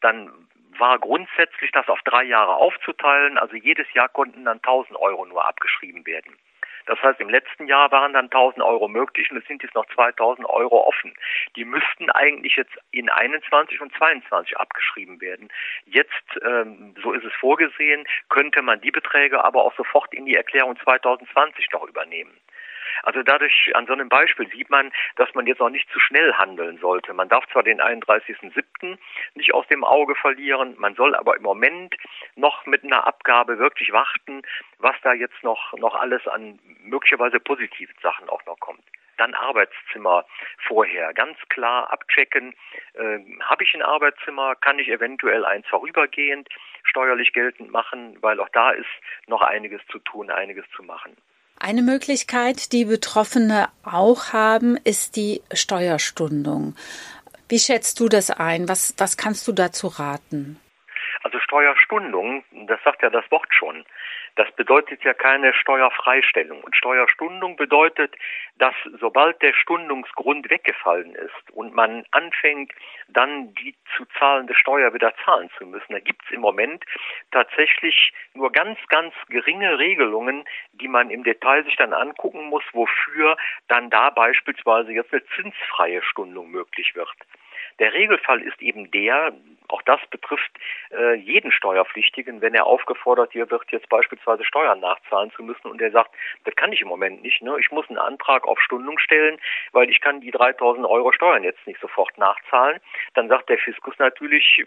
dann 0.00 0.30
war 0.78 0.98
grundsätzlich 0.98 1.70
das 1.72 1.88
auf 1.88 2.00
drei 2.04 2.24
Jahre 2.24 2.56
aufzuteilen. 2.56 3.38
Also 3.38 3.56
jedes 3.56 3.92
Jahr 3.94 4.08
konnten 4.08 4.44
dann 4.44 4.58
1000 4.58 4.98
Euro 4.98 5.26
nur 5.26 5.46
abgeschrieben 5.46 6.06
werden. 6.06 6.36
Das 6.88 7.02
heißt, 7.02 7.20
im 7.20 7.28
letzten 7.28 7.66
Jahr 7.66 7.92
waren 7.92 8.14
dann 8.14 8.30
1000 8.30 8.64
Euro 8.64 8.88
möglich 8.88 9.30
und 9.30 9.36
es 9.36 9.46
sind 9.46 9.62
jetzt 9.62 9.74
noch 9.74 9.84
2000 9.94 10.48
Euro 10.48 10.86
offen. 10.88 11.12
Die 11.54 11.66
müssten 11.66 12.10
eigentlich 12.10 12.56
jetzt 12.56 12.72
in 12.92 13.10
21 13.10 13.78
und 13.82 13.94
22 13.94 14.56
abgeschrieben 14.56 15.20
werden. 15.20 15.50
Jetzt, 15.84 16.24
ähm, 16.42 16.94
so 17.02 17.12
ist 17.12 17.24
es 17.24 17.32
vorgesehen, 17.34 18.06
könnte 18.30 18.62
man 18.62 18.80
die 18.80 18.90
Beträge 18.90 19.44
aber 19.44 19.64
auch 19.64 19.76
sofort 19.76 20.14
in 20.14 20.24
die 20.24 20.34
Erklärung 20.34 20.78
2020 20.78 21.70
noch 21.72 21.86
übernehmen. 21.86 22.32
Also 23.02 23.22
dadurch, 23.22 23.70
an 23.74 23.86
so 23.86 23.92
einem 23.92 24.08
Beispiel 24.08 24.48
sieht 24.50 24.70
man, 24.70 24.92
dass 25.16 25.34
man 25.34 25.46
jetzt 25.46 25.60
auch 25.60 25.70
nicht 25.70 25.90
zu 25.90 26.00
schnell 26.00 26.32
handeln 26.34 26.78
sollte. 26.78 27.12
Man 27.12 27.28
darf 27.28 27.46
zwar 27.52 27.62
den 27.62 27.80
31.07. 27.80 28.98
nicht 29.34 29.54
aus 29.54 29.66
dem 29.68 29.84
Auge 29.84 30.14
verlieren, 30.14 30.74
man 30.78 30.94
soll 30.94 31.14
aber 31.14 31.36
im 31.36 31.42
Moment 31.42 31.94
noch 32.36 32.66
mit 32.66 32.84
einer 32.84 33.06
Abgabe 33.06 33.58
wirklich 33.58 33.92
warten, 33.92 34.42
was 34.78 34.96
da 35.02 35.12
jetzt 35.12 35.42
noch, 35.42 35.72
noch 35.78 35.94
alles 35.94 36.26
an 36.26 36.58
möglicherweise 36.82 37.40
positiven 37.40 37.94
Sachen 38.02 38.28
auch 38.28 38.44
noch 38.46 38.58
kommt 38.60 38.82
dann 39.18 39.34
Arbeitszimmer 39.34 40.24
vorher 40.66 41.12
ganz 41.12 41.36
klar 41.48 41.92
abchecken. 41.92 42.54
Äh, 42.94 43.18
Habe 43.42 43.64
ich 43.64 43.74
ein 43.74 43.82
Arbeitszimmer? 43.82 44.54
Kann 44.54 44.78
ich 44.78 44.88
eventuell 44.88 45.44
eins 45.44 45.66
vorübergehend 45.66 46.48
steuerlich 46.84 47.32
geltend 47.32 47.70
machen? 47.70 48.16
Weil 48.22 48.40
auch 48.40 48.48
da 48.50 48.70
ist 48.70 48.86
noch 49.26 49.42
einiges 49.42 49.82
zu 49.88 49.98
tun, 49.98 50.30
einiges 50.30 50.64
zu 50.74 50.82
machen. 50.82 51.16
Eine 51.60 51.82
Möglichkeit, 51.82 52.72
die 52.72 52.84
Betroffene 52.84 53.68
auch 53.82 54.32
haben, 54.32 54.76
ist 54.84 55.16
die 55.16 55.42
Steuerstundung. 55.52 56.76
Wie 57.48 57.58
schätzt 57.58 57.98
du 57.98 58.08
das 58.08 58.30
ein? 58.30 58.68
Was, 58.68 58.94
was 58.98 59.16
kannst 59.16 59.48
du 59.48 59.52
dazu 59.52 59.88
raten? 59.88 60.60
Also 61.24 61.40
Steuerstundung, 61.40 62.44
das 62.68 62.78
sagt 62.84 63.02
ja 63.02 63.10
das 63.10 63.28
Wort 63.30 63.52
schon. 63.52 63.84
Das 64.38 64.52
bedeutet 64.52 65.02
ja 65.02 65.14
keine 65.14 65.52
Steuerfreistellung. 65.52 66.62
Und 66.62 66.76
Steuerstundung 66.76 67.56
bedeutet, 67.56 68.14
dass 68.56 68.74
sobald 69.00 69.42
der 69.42 69.52
Stundungsgrund 69.52 70.48
weggefallen 70.48 71.16
ist 71.16 71.50
und 71.50 71.74
man 71.74 72.04
anfängt, 72.12 72.72
dann 73.08 73.52
die 73.54 73.74
zu 73.96 74.04
zahlende 74.16 74.54
Steuer 74.54 74.94
wieder 74.94 75.12
zahlen 75.24 75.50
zu 75.58 75.66
müssen, 75.66 75.92
da 75.92 75.98
gibt 75.98 76.24
es 76.24 76.30
im 76.30 76.40
Moment 76.40 76.84
tatsächlich 77.32 78.12
nur 78.34 78.52
ganz, 78.52 78.78
ganz 78.86 79.12
geringe 79.28 79.76
Regelungen, 79.76 80.44
die 80.70 80.86
man 80.86 81.10
im 81.10 81.24
Detail 81.24 81.64
sich 81.64 81.74
dann 81.74 81.92
angucken 81.92 82.44
muss, 82.44 82.62
wofür 82.70 83.36
dann 83.66 83.90
da 83.90 84.10
beispielsweise 84.10 84.92
jetzt 84.92 85.12
eine 85.12 85.24
zinsfreie 85.34 86.00
Stundung 86.04 86.52
möglich 86.52 86.94
wird. 86.94 87.10
Der 87.78 87.92
Regelfall 87.92 88.42
ist 88.42 88.60
eben 88.60 88.90
der, 88.90 89.32
auch 89.68 89.82
das 89.82 90.00
betrifft 90.10 90.50
äh, 90.90 91.14
jeden 91.14 91.52
Steuerpflichtigen, 91.52 92.40
wenn 92.40 92.54
er 92.54 92.66
aufgefordert 92.66 93.34
wird, 93.34 93.50
jetzt 93.70 93.88
beispielsweise 93.88 94.44
Steuern 94.44 94.80
nachzahlen 94.80 95.30
zu 95.32 95.42
müssen 95.42 95.68
und 95.68 95.80
er 95.80 95.90
sagt, 95.90 96.10
das 96.44 96.56
kann 96.56 96.72
ich 96.72 96.80
im 96.80 96.88
Moment 96.88 97.22
nicht, 97.22 97.42
ne? 97.42 97.56
ich 97.60 97.70
muss 97.70 97.88
einen 97.88 97.98
Antrag 97.98 98.46
auf 98.46 98.60
Stundung 98.60 98.98
stellen, 98.98 99.38
weil 99.72 99.90
ich 99.90 100.00
kann 100.00 100.20
die 100.20 100.30
3000 100.30 100.86
Euro 100.86 101.12
Steuern 101.12 101.44
jetzt 101.44 101.66
nicht 101.66 101.80
sofort 101.80 102.16
nachzahlen, 102.18 102.80
dann 103.14 103.28
sagt 103.28 103.48
der 103.48 103.58
Fiskus 103.58 103.94
natürlich, 103.98 104.64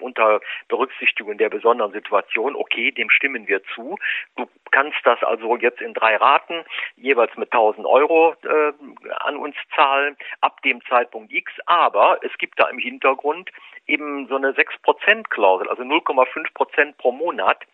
unter 0.00 0.40
Berücksichtigung 0.68 1.38
der 1.38 1.48
besonderen 1.48 1.92
Situation, 1.92 2.56
okay, 2.56 2.90
dem 2.90 3.10
stimmen 3.10 3.46
wir 3.48 3.62
zu. 3.74 3.96
Du 4.36 4.48
kannst 4.70 4.98
das 5.04 5.22
also 5.22 5.56
jetzt 5.56 5.80
in 5.80 5.94
drei 5.94 6.16
Raten 6.16 6.64
jeweils 6.96 7.36
mit 7.36 7.52
1000 7.52 7.86
Euro 7.86 8.34
äh, 8.42 8.72
an 9.20 9.36
uns 9.36 9.56
zahlen 9.74 10.16
ab 10.40 10.62
dem 10.62 10.80
Zeitpunkt 10.86 11.32
X. 11.32 11.52
Aber 11.66 12.18
es 12.22 12.36
gibt 12.38 12.58
da 12.58 12.68
im 12.68 12.78
Hintergrund 12.78 13.50
eben 13.86 14.26
so 14.28 14.36
eine 14.36 14.52
6% 14.52 15.28
Klausel, 15.28 15.68
also 15.68 15.82
0,5 15.82 16.54
Prozent 16.54 16.98
pro 16.98 17.12
Monat 17.12 17.64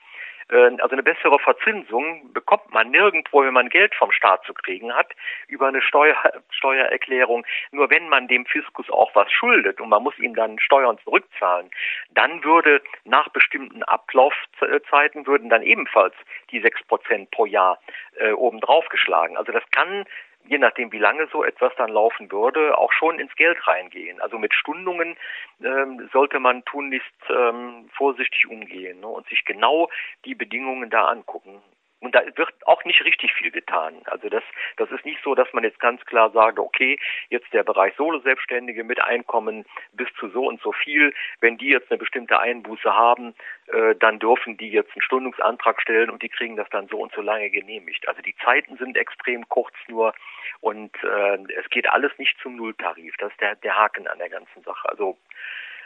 also 0.53 0.93
eine 0.93 1.03
bessere 1.03 1.39
Verzinsung 1.39 2.33
bekommt 2.33 2.73
man 2.73 2.91
nirgendwo, 2.91 3.43
wenn 3.43 3.55
man 3.55 3.69
Geld 3.69 3.95
vom 3.95 4.11
Staat 4.13 4.45
zu 4.45 4.55
kriegen 4.55 4.93
hat, 4.95 5.15
über 5.49 5.69
eine 5.69 5.83
Steuer, 5.83 6.17
Steuererklärung. 6.51 7.47
Nur 7.71 7.91
wenn 7.91 8.09
man 8.09 8.29
dem 8.29 8.47
Fiskus 8.47 8.91
auch 8.91 9.15
was 9.15 9.31
schuldet 9.33 9.81
und 9.81 9.89
man 9.89 10.03
muss 10.03 10.19
ihm 10.19 10.35
dann 10.35 10.59
Steuern 10.59 10.99
zurückzahlen, 11.05 11.71
dann 12.11 12.43
würde 12.45 12.83
nach 13.05 13.29
bestimmten 13.29 13.83
Ablaufzeiten 13.85 15.27
würden 15.27 15.49
dann 15.51 15.63
ebenfalls 15.63 16.15
die 16.51 16.61
sechs 16.61 16.83
Prozent 16.85 17.31
pro 17.31 17.47
Jahr 17.47 17.79
äh, 18.17 18.33
obendrauf 18.33 18.89
geschlagen. 18.89 19.37
Also 19.37 19.53
das 19.53 19.65
kann 19.71 20.05
je 20.47 20.59
nachdem, 20.59 20.93
wie 20.93 20.99
lange 20.99 21.29
so 21.33 21.45
etwas 21.45 21.73
dann 21.77 21.91
laufen 21.91 22.31
würde, 22.31 22.77
auch 22.77 22.93
schon 22.93 23.19
ins 23.19 23.35
Geld 23.37 23.67
reingehen. 23.67 24.21
Also 24.21 24.39
mit 24.39 24.55
Stundungen 24.55 25.17
ähm, 25.63 26.09
sollte 26.13 26.41
man 26.41 26.65
tunlichst 26.65 27.15
ähm, 27.29 27.89
vorsichtig 27.93 28.49
umgehen 28.49 29.01
ne, 29.01 29.07
und 29.07 29.27
sich 29.29 29.45
genau 29.45 29.89
die 30.25 30.35
Bedingungen 30.35 30.91
da 30.91 31.07
angucken. 31.07 31.63
Und 32.01 32.15
da 32.15 32.23
wird 32.37 32.51
auch 32.67 32.83
nicht 32.85 33.05
richtig 33.05 33.33
viel 33.35 33.51
getan. 33.51 34.03
Also 34.07 34.29
das, 34.31 34.43
das 34.79 34.91
ist 34.91 35.05
nicht 35.05 35.21
so, 35.23 35.35
dass 35.35 35.53
man 35.53 35.65
jetzt 35.65 35.81
ganz 35.81 36.03
klar 36.07 36.31
sagt, 36.31 36.59
okay, 36.59 36.99
jetzt 37.29 37.53
der 37.53 37.63
Bereich 37.63 37.95
Solo-Selbstständige 37.97 38.85
mit 38.85 39.03
Einkommen 39.03 39.67
bis 39.93 40.09
zu 40.19 40.31
so 40.31 40.47
und 40.47 40.63
so 40.63 40.73
viel, 40.73 41.13
wenn 41.41 41.59
die 41.59 41.69
jetzt 41.69 41.91
eine 41.91 41.99
bestimmte 41.99 42.41
Einbuße 42.41 42.95
haben, 42.95 43.35
äh, 43.67 43.95
dann 43.97 44.19
dürfen 44.19 44.57
die 44.57 44.71
jetzt 44.71 44.93
einen 44.93 45.03
Stundungsantrag 45.03 45.81
stellen 45.83 46.09
und 46.09 46.23
die 46.23 46.31
kriegen 46.31 46.57
das 46.57 46.69
dann 46.71 46.89
so 46.89 46.99
und 46.99 47.13
so 47.13 47.21
lange 47.21 47.51
genehmigt. 47.51 48.09
Also 48.09 48.23
die 48.23 48.37
Zeiten 48.37 48.79
sind 48.79 48.97
extrem 48.97 49.47
kurz 49.51 49.75
nur 49.89 50.15
und 50.61 50.93
äh, 51.05 51.39
es 51.59 51.69
geht 51.69 51.89
alles 51.89 52.13
nicht 52.17 52.39
zum 52.41 52.57
Nulltarif. 52.57 53.15
Das 53.19 53.31
ist 53.31 53.41
der, 53.43 53.57
der 53.57 53.77
Haken 53.77 54.07
an 54.07 54.19
der 54.19 54.31
ganzen 54.31 54.63
Sache. 54.63 54.89
Also 54.89 55.19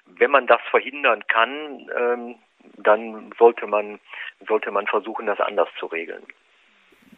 wenn 0.07 0.31
man 0.31 0.47
das 0.47 0.61
verhindern 0.71 1.27
kann, 1.27 1.91
ähm, 1.97 2.39
dann 2.77 3.33
sollte 3.39 3.67
man, 3.67 4.01
sollte 4.47 4.71
man 4.71 4.87
versuchen, 4.87 5.27
das 5.27 5.41
anders 5.41 5.69
zu 5.79 5.87
regeln. 5.87 6.25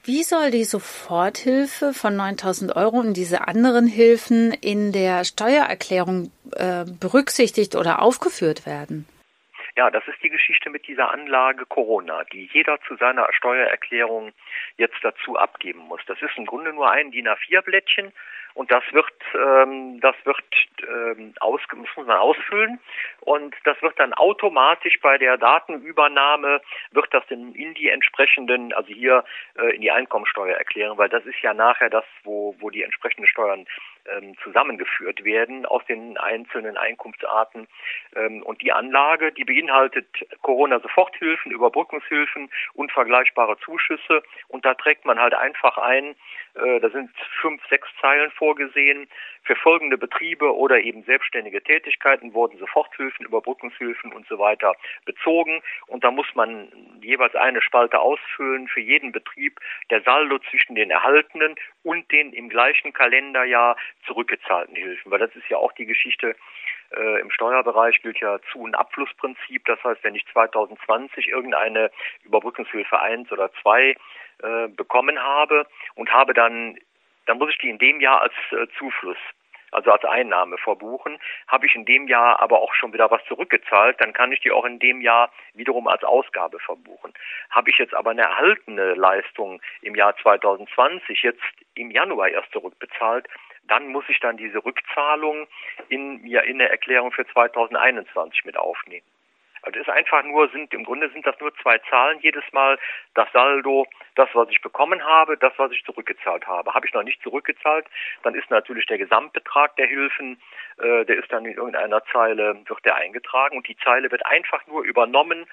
Wie 0.05 0.23
soll 0.23 0.51
die 0.51 0.65
Soforthilfe 0.65 1.93
von 1.93 2.15
9000 2.15 2.77
Euro 2.77 2.99
und 2.99 3.15
diese 3.15 3.49
anderen 3.49 3.87
Hilfen 3.87 4.53
in 4.53 4.93
der 4.93 5.25
Steuererklärung 5.25 6.31
äh, 6.53 6.85
berücksichtigt 7.01 7.75
oder 7.75 8.03
aufgeführt 8.03 8.67
werden? 8.67 9.07
Ja, 9.77 9.91
das 9.91 10.07
ist 10.09 10.23
die 10.23 10.31
Geschichte 10.31 10.71
mit 10.71 10.87
dieser 10.87 11.11
Anlage 11.11 11.67
Corona, 11.67 12.25
die 12.33 12.49
jeder 12.53 12.79
zu 12.89 12.97
seiner 12.97 13.29
Steuererklärung 13.33 14.33
jetzt 14.79 14.97
dazu 15.03 15.37
abgeben 15.37 15.81
muss. 15.81 16.01
Das 16.07 16.23
ist 16.23 16.37
im 16.37 16.47
Grunde 16.47 16.73
nur 16.73 16.91
ein 16.91 17.11
DIN 17.11 17.29
A4-Blättchen 17.29 18.13
und 18.57 18.73
das 18.73 18.83
wird, 18.93 19.13
ähm, 19.35 20.01
das 20.01 20.17
wird 20.25 20.39
ähm, 20.89 21.35
aus, 21.41 21.61
muss 21.75 21.91
man 21.95 22.09
ausfüllen. 22.17 22.81
Und 23.21 23.55
das 23.65 23.81
wird 23.83 24.01
dann 24.01 24.15
automatisch 24.15 24.99
bei 25.03 25.19
der 25.19 25.37
Datenübernahme 25.37 26.63
wird 26.91 27.13
das 27.13 27.23
in, 27.29 27.55
in 27.55 27.75
die 27.75 27.91
entsprechenden, 27.91 28.73
also 28.73 28.89
hier 28.89 29.25
äh, 29.59 29.75
in 29.77 29.83
die 29.83 29.91
Einkommensteuer 29.91 30.57
erklären, 30.57 30.97
weil 30.97 31.11
das 31.11 31.27
ist 31.27 31.39
ja 31.43 31.53
nachher 31.53 31.91
das, 31.91 32.07
wo, 32.25 32.57
wo 32.59 32.71
die 32.71 32.83
entsprechenden 32.83 33.27
Steuern 33.27 33.67
ähm, 34.15 34.37
zusammengeführt 34.43 35.25
werden 35.25 35.67
aus 35.67 35.85
den 35.87 36.17
einzelnen 36.19 36.77
Einkunftsarten. 36.77 37.67
Ähm, 38.15 38.43
und 38.43 38.63
die 38.63 38.73
Anlage, 38.73 39.33
die 39.33 39.45
beinhaltet 39.45 40.07
Corona-Soforthilfen, 40.43 41.53
Überbrückungshilfen 41.53 42.51
und 42.75 42.93
vergleichbare 42.93 43.59
Zuschüsse. 43.59 44.23
Und 44.49 44.65
da 44.65 44.75
trägt 44.75 45.05
man 45.05 45.19
halt 45.19 45.35
einfach 45.35 45.79
ein, 45.79 46.17
äh, 46.55 46.81
da 46.81 46.91
sind 46.91 47.11
fünf, 47.41 47.63
sechs 47.69 47.89
Zeilen 48.01 48.31
vorgesehen. 48.33 49.09
Für 49.43 49.57
folgende 49.57 49.97
Betriebe 49.97 50.55
oder 50.57 50.81
eben 50.81 51.05
selbstständige 51.05 51.63
Tätigkeiten 51.63 52.35
wurden 52.35 52.59
Soforthilfen, 52.59 53.27
Überbrückungshilfen 53.27 54.13
und 54.13 54.27
so 54.27 54.39
weiter 54.39 54.75
bezogen. 55.05 55.63
Und 55.87 56.03
da 56.03 56.11
muss 56.11 56.27
man 56.35 56.69
jeweils 57.01 57.35
eine 57.35 57.63
Spalte 57.63 58.01
ausfüllen 58.01 58.69
für 58.69 58.81
jeden 58.81 59.13
Betrieb 59.13 59.61
der 59.91 60.03
Saldo 60.03 60.39
zwischen 60.51 60.75
den 60.75 60.91
erhaltenen 60.91 61.55
und 61.83 62.11
den 62.11 62.33
im 62.33 62.49
gleichen 62.49 62.93
Kalenderjahr 62.93 63.77
zurückgezahlten 64.07 64.77
Hilfen. 64.77 65.11
Weil 65.11 65.19
das 65.19 65.35
ist 65.35 65.49
ja 65.49 65.57
auch 65.57 65.73
die 65.73 65.87
Geschichte, 65.87 66.37
äh, 66.95 67.21
Im 67.21 67.31
Steuerbereich 67.31 68.01
gilt 68.03 68.19
ja 68.21 68.39
Zu- 68.53 68.61
und 68.61 68.75
Abflussprinzip. 68.75 69.65
Das 69.65 69.83
heißt, 69.83 70.05
wenn 70.05 70.15
ich 70.15 70.27
2020 70.33 71.29
irgendeine 71.29 71.91
Überbrückungshilfe 72.25 73.01
1 73.01 73.33
oder 73.33 73.51
2 73.63 73.97
äh, 74.43 74.69
bekommen 74.69 75.21
habe 75.21 75.67
und 75.95 76.13
habe 76.13 76.35
dann, 76.35 76.79
dann 77.27 77.39
muss 77.39 77.51
ich 77.51 77.59
die 77.59 77.71
in 77.71 77.79
dem 77.79 78.01
Jahr 78.01 78.23
als 78.23 78.35
äh, 78.53 78.67
Zufluss 78.79 79.19
also 79.73 79.91
als 79.91 80.05
Einnahme 80.05 80.57
verbuchen. 80.59 81.19
Habe 81.49 81.67
ich 81.67 81.75
in 81.75 81.85
dem 81.85 82.09
Jahr 82.09 82.41
aber 82.41 82.61
auch 82.61 82.73
schon 82.73 82.93
wieder 82.93 83.11
was 83.11 83.23
zurückgezahlt, 83.27 84.01
dann 84.01 84.13
kann 84.13 84.33
ich 84.33 84.41
die 84.41 84.51
auch 84.51 84.65
in 84.65 84.79
dem 84.79 85.01
Jahr 85.01 85.31
wiederum 85.55 85.89
als 85.89 86.03
Ausgabe 86.05 86.59
verbuchen. 86.61 87.13
Habe 87.51 87.71
ich 87.71 87.77
jetzt 87.77 87.93
aber 87.93 88.11
eine 88.11 88.23
erhaltene 88.23 88.95
Leistung 88.95 89.61
im 89.83 89.95
Jahr 89.95 90.17
2020 90.17 91.23
jetzt 91.23 91.43
im 91.75 91.91
Januar 91.91 92.29
erst 92.29 92.53
zurückbezahlt, 92.53 93.29
dann 93.69 93.89
muss 93.89 94.05
ich 94.09 94.21
dann 94.21 94.37
diese 94.37 94.65
Rückzahlung 94.65 95.47
in, 95.89 96.27
ja, 96.27 96.41
in 96.43 96.59
der 96.59 96.71
Erklärung 96.71 97.13
für 97.13 97.27
2021 97.27 98.45
mit 98.45 98.57
aufnehmen. 98.57 99.07
Also 99.67 99.81
ist 99.81 99.89
einfach 99.89 100.23
nur, 100.23 100.49
sind, 100.51 100.73
im 100.73 100.85
Grunde 100.85 101.11
sind 101.11 101.27
das 101.27 101.39
nur 101.41 101.53
zwei 101.57 101.79
Zahlen 101.91 102.21
jedes 102.21 102.45
Mal. 102.53 102.79
Das 103.15 103.27
Saldo, 103.33 103.87
das, 104.15 104.29
was 104.33 104.49
ich 104.51 104.63
bekommen 104.63 105.05
habe, 105.05 105.37
das, 105.37 105.53
was 105.57 105.73
ich 105.73 105.85
zurückgezahlt 105.85 106.47
habe. 106.47 106.73
Habe 106.73 106.87
ich 106.87 106.95
noch 106.95 107.03
nicht 107.03 107.21
zurückgezahlt, 107.23 107.85
dann 108.23 108.37
ist 108.37 108.49
natürlich 108.49 108.87
der 108.87 108.99
Gesamtbetrag 108.99 109.75
der 109.75 109.89
Hilfen, 109.89 110.41
äh, 110.79 111.05
der 111.05 111.17
ist 111.17 111.33
dann 111.33 111.45
in 111.45 111.55
irgendeiner 111.55 112.05
Zeile, 112.13 112.57
wird 112.65 112.85
der 112.85 112.95
eingetragen 112.95 113.57
und 113.57 113.67
die 113.67 113.77
Zeile 113.79 114.09
wird 114.13 114.25
einfach 114.25 114.65
nur 114.69 114.85
übernommen 114.85 115.47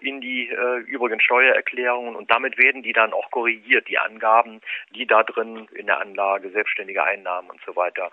in 0.00 0.20
die 0.20 0.48
äh, 0.48 0.78
übrigen 0.80 1.20
Steuererklärungen 1.20 2.16
und 2.16 2.30
damit 2.30 2.58
werden 2.58 2.82
die 2.82 2.92
dann 2.92 3.12
auch 3.12 3.30
korrigiert, 3.30 3.88
die 3.88 3.98
Angaben, 3.98 4.60
die 4.94 5.06
da 5.06 5.22
drin 5.22 5.68
in 5.72 5.86
der 5.86 6.00
Anlage, 6.00 6.50
selbstständige 6.50 7.02
Einnahmen 7.02 7.50
und 7.50 7.60
so 7.64 7.76
weiter 7.76 8.10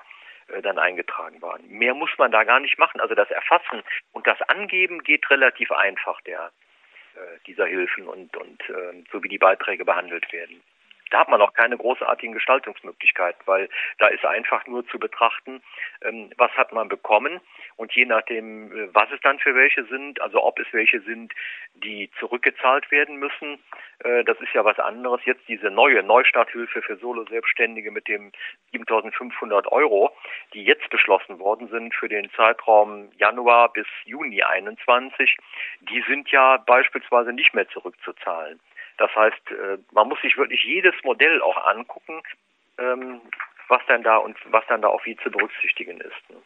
äh, 0.48 0.62
dann 0.62 0.78
eingetragen 0.78 1.42
waren. 1.42 1.68
Mehr 1.68 1.94
muss 1.94 2.12
man 2.18 2.32
da 2.32 2.44
gar 2.44 2.60
nicht 2.60 2.78
machen. 2.78 3.02
Also 3.02 3.16
das 3.16 3.30
Erfassen 3.32 3.84
und 4.12 4.28
das 4.28 4.42
Angeben 4.44 5.04
geht 5.04 5.30
relativ 5.30 5.72
einfach 5.72 6.22
der 6.22 6.52
äh, 7.16 7.40
dieser 7.48 7.66
Hilfen 7.66 8.08
und 8.08 8.36
und 8.38 8.62
äh, 8.70 9.04
so 9.12 9.24
wie 9.24 9.30
die 9.30 9.38
Beiträge 9.38 9.86
behandelt 9.86 10.32
werden. 10.34 10.62
Da 11.12 11.20
hat 11.20 11.30
man 11.30 11.42
auch 11.42 11.54
keine 11.54 11.78
großartigen 11.78 12.34
Gestaltungsmöglichkeiten, 12.34 13.42
weil 13.46 13.70
da 14.00 14.08
ist 14.08 14.26
einfach 14.26 14.66
nur 14.66 14.88
zu 14.88 14.98
betrachten, 14.98 15.62
ähm, 16.02 16.32
was 16.38 16.52
hat 16.52 16.74
man 16.74 16.90
bekommen 16.90 17.40
und 17.78 17.94
je 17.94 18.06
nachdem, 18.06 18.72
äh, 18.72 18.94
was 18.94 19.12
es 19.12 19.22
dann 19.22 19.40
für 19.40 19.56
welche 19.56 19.86
sind, 19.86 20.20
also 20.22 20.44
ob 20.44 20.60
es 20.60 20.68
welche 20.72 21.02
sind, 21.02 21.34
die 21.76 22.10
zurückgezahlt 22.20 22.90
werden 22.92 23.18
müssen, 23.18 23.60
äh, 24.04 24.24
das 24.24 24.40
ist 24.42 24.54
ja 24.54 24.66
was 24.66 24.80
anderes. 24.80 25.22
Jetzt 25.26 25.48
diese 25.48 25.70
neue 25.70 26.02
Neustarthilfe 26.04 26.82
für 26.82 26.98
Solo-Selbstständige 26.98 27.92
mit 27.92 28.08
dem 28.08 28.32
7.500 28.74 29.68
Euro, 29.68 30.12
die 30.54 30.64
jetzt 30.64 30.90
beschlossen 30.90 31.40
worden 31.40 31.68
sind 31.70 31.94
für 31.94 32.10
den 32.10 32.32
Zeitraum 32.32 33.12
Januar 33.18 33.72
bis 33.72 33.88
Juni 34.06 34.42
21, 34.42 35.38
die 35.82 36.04
sind 36.08 36.30
ja 36.32 36.58
beispielsweise 36.58 37.34
nicht 37.34 37.54
mehr 37.54 37.68
zurückzuzahlen. 37.70 38.60
Das 38.98 39.14
heißt, 39.16 39.52
äh, 39.52 39.78
man 39.92 40.08
muss 40.08 40.22
sich 40.22 40.38
wirklich 40.38 40.64
jedes 40.64 40.96
Modell 41.04 41.42
auch 41.42 41.58
angucken, 41.66 42.22
ähm, 42.78 43.22
was 43.68 43.82
dann 43.88 44.04
da 44.04 44.18
und 44.18 44.38
was 44.46 44.64
dann 44.68 44.82
da 44.82 44.88
auch 44.88 45.06
wie 45.06 45.16
zu 45.18 45.32
berücksichtigen 45.32 46.00
ist. 46.00 46.30
Ne? 46.30 46.38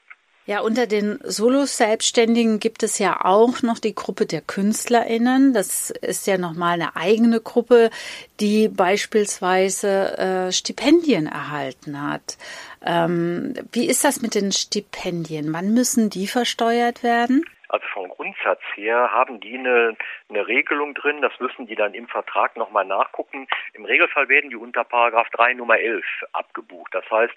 Ja, 0.49 0.61
unter 0.61 0.87
den 0.87 1.19
Solo-Selbstständigen 1.21 2.59
gibt 2.59 2.81
es 2.81 2.97
ja 2.97 3.23
auch 3.23 3.61
noch 3.61 3.77
die 3.77 3.93
Gruppe 3.93 4.25
der 4.25 4.41
KünstlerInnen. 4.41 5.53
Das 5.53 5.91
ist 5.91 6.25
ja 6.25 6.39
nochmal 6.39 6.73
eine 6.73 6.95
eigene 6.95 7.39
Gruppe, 7.39 7.91
die 8.39 8.67
beispielsweise 8.67 10.17
äh, 10.17 10.51
Stipendien 10.51 11.27
erhalten 11.27 12.01
hat. 12.01 12.39
Ähm, 12.83 13.53
wie 13.73 13.87
ist 13.87 14.03
das 14.03 14.23
mit 14.23 14.33
den 14.33 14.51
Stipendien? 14.51 15.53
Wann 15.53 15.75
müssen 15.75 16.09
die 16.09 16.25
versteuert 16.25 17.03
werden? 17.03 17.45
Also 17.67 17.85
vom 17.93 18.08
Grundsatz 18.49 18.61
her 18.75 19.11
haben 19.11 19.39
die 19.39 19.57
eine, 19.57 19.95
eine 20.29 20.47
Regelung 20.47 20.93
drin, 20.95 21.21
das 21.21 21.39
müssen 21.39 21.67
die 21.67 21.75
dann 21.75 21.93
im 21.93 22.07
Vertrag 22.07 22.57
nochmal 22.57 22.85
nachgucken. 22.85 23.47
Im 23.73 23.85
Regelfall 23.85 24.27
werden 24.27 24.49
die 24.49 24.55
unter 24.55 24.83
Paragraph 24.83 25.29
3 25.31 25.53
Nummer 25.53 25.77
11 25.77 26.03
abgebucht. 26.33 26.93
Das 26.93 27.09
heißt, 27.11 27.33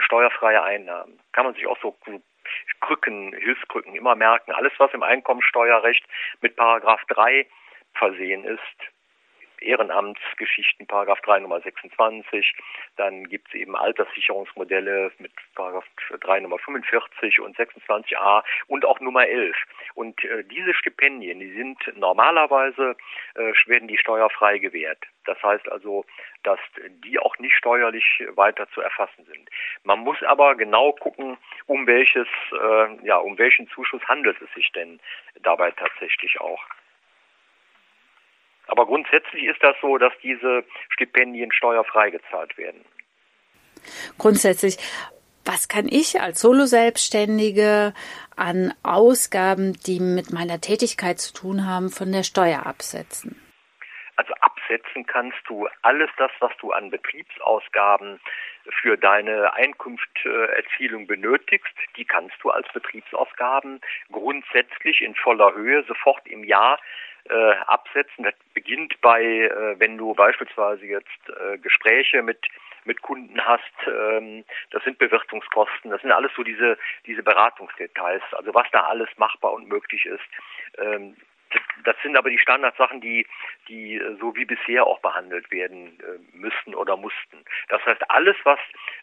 steuerfreie 0.00 0.62
Einnahmen. 0.62 1.18
Kann 1.32 1.44
man 1.44 1.54
sich 1.54 1.66
auch 1.66 1.78
so 1.82 1.96
Krücken, 2.80 3.34
Hilfskrücken 3.34 3.94
immer 3.94 4.14
merken. 4.14 4.52
Alles, 4.52 4.72
was 4.78 4.92
im 4.94 5.02
Einkommensteuerrecht 5.02 6.04
mit 6.40 6.56
Paragraph 6.56 7.04
3 7.08 7.46
versehen 7.94 8.44
ist, 8.44 8.60
Ehrenamtsgeschichten, 9.64 10.86
Paragraph 10.86 11.20
3 11.22 11.40
Nummer 11.40 11.60
26. 11.60 12.54
Dann 12.96 13.24
gibt 13.28 13.48
es 13.48 13.54
eben 13.54 13.76
Alterssicherungsmodelle 13.76 15.12
mit 15.18 15.32
Paragraph 15.54 15.84
3 16.20 16.40
Nummer 16.40 16.58
45 16.58 17.40
und 17.40 17.56
26a 17.56 18.42
und 18.68 18.84
auch 18.84 19.00
Nummer 19.00 19.26
11. 19.26 19.56
Und 19.94 20.22
äh, 20.24 20.44
diese 20.44 20.74
Stipendien, 20.74 21.40
die 21.40 21.52
sind 21.52 21.78
normalerweise, 21.96 22.96
äh, 23.34 23.52
werden 23.66 23.88
die 23.88 23.98
steuerfrei 23.98 24.58
gewährt. 24.58 25.04
Das 25.24 25.42
heißt 25.42 25.70
also, 25.70 26.04
dass 26.42 26.60
die 27.04 27.18
auch 27.18 27.38
nicht 27.38 27.54
steuerlich 27.54 28.22
weiter 28.34 28.68
zu 28.70 28.80
erfassen 28.80 29.24
sind. 29.24 29.48
Man 29.82 30.00
muss 30.00 30.22
aber 30.22 30.54
genau 30.54 30.92
gucken, 30.92 31.38
um 31.66 31.86
welches, 31.86 32.28
äh, 32.52 33.06
ja, 33.06 33.16
um 33.16 33.38
welchen 33.38 33.68
Zuschuss 33.68 34.02
handelt 34.04 34.40
es 34.40 34.52
sich 34.54 34.70
denn 34.72 35.00
dabei 35.42 35.70
tatsächlich 35.70 36.40
auch. 36.40 36.62
Aber 38.66 38.86
grundsätzlich 38.86 39.44
ist 39.44 39.62
das 39.62 39.76
so, 39.80 39.98
dass 39.98 40.12
diese 40.22 40.64
Stipendien 40.90 41.52
steuerfrei 41.52 42.10
gezahlt 42.10 42.56
werden. 42.56 42.84
Grundsätzlich. 44.18 44.78
Was 45.44 45.68
kann 45.68 45.88
ich 45.88 46.20
als 46.20 46.40
Solo-Selbstständige 46.40 47.92
an 48.34 48.72
Ausgaben, 48.82 49.74
die 49.86 50.00
mit 50.00 50.32
meiner 50.32 50.60
Tätigkeit 50.62 51.18
zu 51.18 51.34
tun 51.34 51.66
haben, 51.66 51.90
von 51.90 52.10
der 52.12 52.22
Steuer 52.22 52.64
absetzen? 52.64 53.38
Also 54.16 54.32
absetzen 54.40 55.04
kannst 55.06 55.38
du 55.46 55.68
alles 55.82 56.08
das, 56.16 56.30
was 56.40 56.52
du 56.60 56.70
an 56.70 56.90
Betriebsausgaben 56.90 58.20
für 58.80 58.96
deine 58.96 59.52
Einkunftserzielung 59.54 61.06
benötigst, 61.06 61.74
die 61.96 62.04
kannst 62.04 62.36
du 62.42 62.50
als 62.50 62.66
Betriebsausgaben 62.72 63.80
grundsätzlich 64.10 65.02
in 65.02 65.14
voller 65.14 65.54
Höhe 65.54 65.84
sofort 65.84 66.26
im 66.26 66.44
Jahr 66.44 66.78
äh, 67.28 67.52
absetzen. 67.66 68.24
Das 68.24 68.34
beginnt 68.52 69.00
bei, 69.00 69.22
äh, 69.22 69.78
wenn 69.78 69.96
du 69.96 70.14
beispielsweise 70.14 70.86
jetzt 70.86 71.08
äh, 71.28 71.58
Gespräche 71.58 72.22
mit 72.22 72.38
mit 72.86 73.00
Kunden 73.00 73.42
hast, 73.42 73.62
ähm, 73.86 74.44
das 74.70 74.84
sind 74.84 74.98
Bewirtungskosten, 74.98 75.90
das 75.90 76.02
sind 76.02 76.12
alles 76.12 76.32
so 76.36 76.42
diese 76.42 76.76
diese 77.06 77.22
Beratungsdetails, 77.22 78.22
also 78.32 78.52
was 78.54 78.66
da 78.72 78.80
alles 78.80 79.08
machbar 79.16 79.54
und 79.54 79.68
möglich 79.68 80.04
ist. 80.04 80.24
Ähm, 80.78 81.16
das 81.84 81.94
sind 82.02 82.16
aber 82.16 82.30
die 82.30 82.38
Standardsachen, 82.38 83.00
die, 83.00 83.26
die 83.68 83.96
äh, 83.96 84.16
so 84.20 84.34
wie 84.36 84.44
bisher 84.44 84.86
auch 84.86 85.00
behandelt 85.00 85.50
werden 85.50 85.98
äh, 86.00 86.18
müssen 86.36 86.74
oder 86.74 86.96
mussten. 86.96 87.44
Das 87.68 87.84
heißt, 87.84 88.08
alles, 88.10 88.36
was 88.44 88.60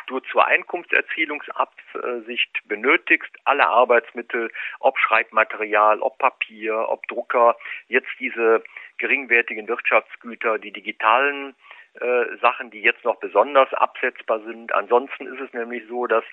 du 0.08 0.20
zur 0.20 0.46
Einkunftserzielungsabsicht 0.46 2.68
benötigst, 2.68 3.32
alle 3.46 3.68
Arbeitsmittel, 3.68 4.52
ob 4.80 4.98
Schreibmaterial, 5.00 6.02
ob 6.02 6.18
Papier, 6.18 6.90
ob 6.90 7.08
Drucker, 7.08 7.56
jetzt 7.88 8.12
diese 8.20 8.62
geringwertigen 8.98 9.68
Wirtschaftsgüter, 9.68 10.58
die 10.60 10.72
digitalen 10.72 11.56
äh, 12.00 12.38
Sachen, 12.42 12.72
die 12.72 12.82
jetzt 12.82 13.04
noch 13.04 13.20
besonders 13.20 13.74
absetzbar 13.74 14.40
sind. 14.42 14.74
Ansonsten 14.74 15.28
ist 15.28 15.42
es 15.42 15.54
nämlich 15.54 15.84
so, 15.90 16.08
dass 16.08 16.24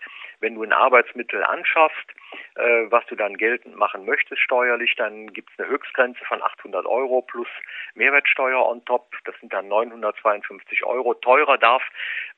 wenn 0.40 0.54
du 0.54 0.62
ein 0.62 0.72
Arbeitsmittel 0.72 1.42
anschaffst, 1.44 2.10
äh, 2.56 2.90
was 2.90 3.04
du 3.06 3.16
dann 3.16 3.36
geltend 3.36 3.76
machen 3.76 4.04
möchtest 4.04 4.40
steuerlich, 4.42 4.94
dann 4.96 5.32
gibt 5.32 5.50
es 5.50 5.58
eine 5.58 5.68
Höchstgrenze 5.68 6.24
von 6.24 6.42
800 6.42 6.86
Euro 6.86 7.22
plus 7.22 7.48
Mehrwertsteuer 7.94 8.64
on 8.66 8.84
top. 8.84 9.14
Das 9.24 9.34
sind 9.40 9.52
dann 9.52 9.68
952 9.68 10.84
Euro. 10.84 11.14
Teurer 11.14 11.58
darf 11.58 11.82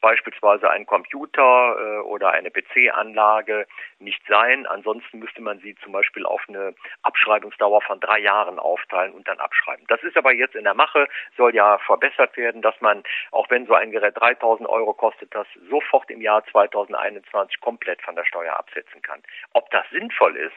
beispielsweise 0.01 0.71
ein 0.71 0.87
Computer 0.87 1.77
äh, 1.79 1.99
oder 2.01 2.31
eine 2.31 2.51
PC-Anlage 2.51 3.67
nicht 3.99 4.23
sein. 4.29 4.67
Ansonsten 4.67 5.19
müsste 5.19 5.43
man 5.43 5.61
sie 5.61 5.75
zum 5.83 5.93
Beispiel 5.93 6.25
auf 6.25 6.43
eine 6.49 6.75
Abschreibungsdauer 7.03 7.83
von 7.83 8.01
drei 8.01 8.19
Jahren 8.19 8.59
aufteilen 8.59 9.13
und 9.13 9.29
dann 9.29 9.39
abschreiben. 9.39 9.85
Das 9.89 10.03
ist 10.03 10.17
aber 10.17 10.33
jetzt 10.33 10.55
in 10.55 10.65
der 10.65 10.75
Mache, 10.75 11.09
soll 11.37 11.55
ja 11.55 11.79
verbessert 11.79 12.37
werden, 12.37 12.63
dass 12.63 12.81
man 12.81 13.03
auch 13.33 13.49
wenn 13.51 13.67
so 13.67 13.75
ein 13.75 13.91
Gerät 13.91 14.19
3000 14.19 14.69
Euro 14.69 14.93
kostet, 14.95 15.35
das 15.35 15.47
sofort 15.69 16.11
im 16.11 16.21
Jahr 16.21 16.45
2021 16.47 17.61
komplett 17.61 17.90
von 18.03 18.17
der 18.17 18.25
Steuer 18.25 18.57
absetzen 18.57 19.03
kann. 19.03 19.23
Ob 19.53 19.71
das 19.71 19.89
sinnvoll 19.91 20.37
ist, 20.37 20.57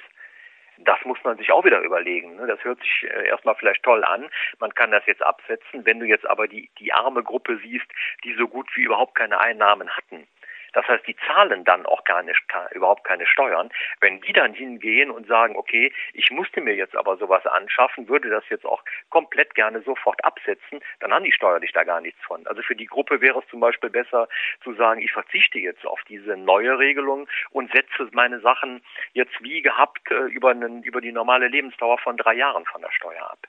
das 0.79 0.99
muss 1.05 1.19
man 1.23 1.37
sich 1.37 1.51
auch 1.51 1.63
wieder 1.63 1.81
überlegen. 1.81 2.35
Ne? 2.35 2.47
Das 2.47 2.63
hört 2.63 2.79
sich 2.81 3.03
äh, 3.03 3.27
erstmal 3.27 3.55
vielleicht 3.55 3.83
toll 3.83 4.03
an. 4.03 4.29
Man 4.59 4.73
kann 4.73 4.91
das 4.91 5.05
jetzt 5.05 5.21
absetzen. 5.21 5.85
Wenn 5.85 5.99
du 5.99 6.05
jetzt 6.05 6.25
aber 6.25 6.47
die, 6.47 6.69
die 6.79 6.93
arme 6.93 7.23
Gruppe 7.23 7.57
siehst, 7.57 7.85
die 8.23 8.33
so 8.33 8.47
gut 8.47 8.67
wie 8.75 8.83
überhaupt 8.83 9.15
keine 9.15 9.39
Einnahmen 9.39 9.89
hatten, 9.95 10.27
das 10.73 10.87
heißt, 10.87 11.07
die 11.07 11.15
zahlen 11.27 11.63
dann 11.63 11.85
auch 11.85 12.03
gar 12.03 12.23
nicht, 12.23 12.41
überhaupt 12.71 13.03
keine 13.03 13.25
Steuern. 13.25 13.69
Wenn 14.01 14.21
die 14.21 14.33
dann 14.33 14.53
hingehen 14.53 15.11
und 15.11 15.27
sagen, 15.27 15.55
okay, 15.55 15.93
ich 16.13 16.31
musste 16.31 16.61
mir 16.61 16.75
jetzt 16.75 16.95
aber 16.95 17.17
sowas 17.17 17.45
anschaffen, 17.45 18.09
würde 18.09 18.29
das 18.29 18.43
jetzt 18.49 18.65
auch 18.65 18.83
komplett 19.09 19.55
gerne 19.55 19.81
sofort 19.81 20.23
absetzen, 20.23 20.81
dann 20.99 21.13
haben 21.13 21.23
die 21.23 21.31
steuerlich 21.31 21.71
da 21.71 21.83
gar 21.83 22.01
nichts 22.01 22.21
von. 22.23 22.45
Also 22.47 22.61
für 22.61 22.75
die 22.75 22.87
Gruppe 22.87 23.21
wäre 23.21 23.39
es 23.39 23.47
zum 23.49 23.59
Beispiel 23.59 23.89
besser 23.89 24.27
zu 24.63 24.73
sagen, 24.73 25.01
ich 25.01 25.11
verzichte 25.11 25.59
jetzt 25.59 25.85
auf 25.85 26.01
diese 26.09 26.35
neue 26.35 26.77
Regelung 26.77 27.27
und 27.51 27.71
setze 27.71 28.09
meine 28.11 28.39
Sachen 28.39 28.81
jetzt 29.13 29.41
wie 29.41 29.61
gehabt 29.61 30.09
äh, 30.11 30.25
über, 30.25 30.51
einen, 30.51 30.83
über 30.83 31.01
die 31.01 31.11
normale 31.11 31.47
Lebensdauer 31.47 31.97
von 31.99 32.17
drei 32.17 32.33
Jahren 32.33 32.65
von 32.65 32.81
der 32.81 32.91
Steuer 32.91 33.29
ab. 33.31 33.39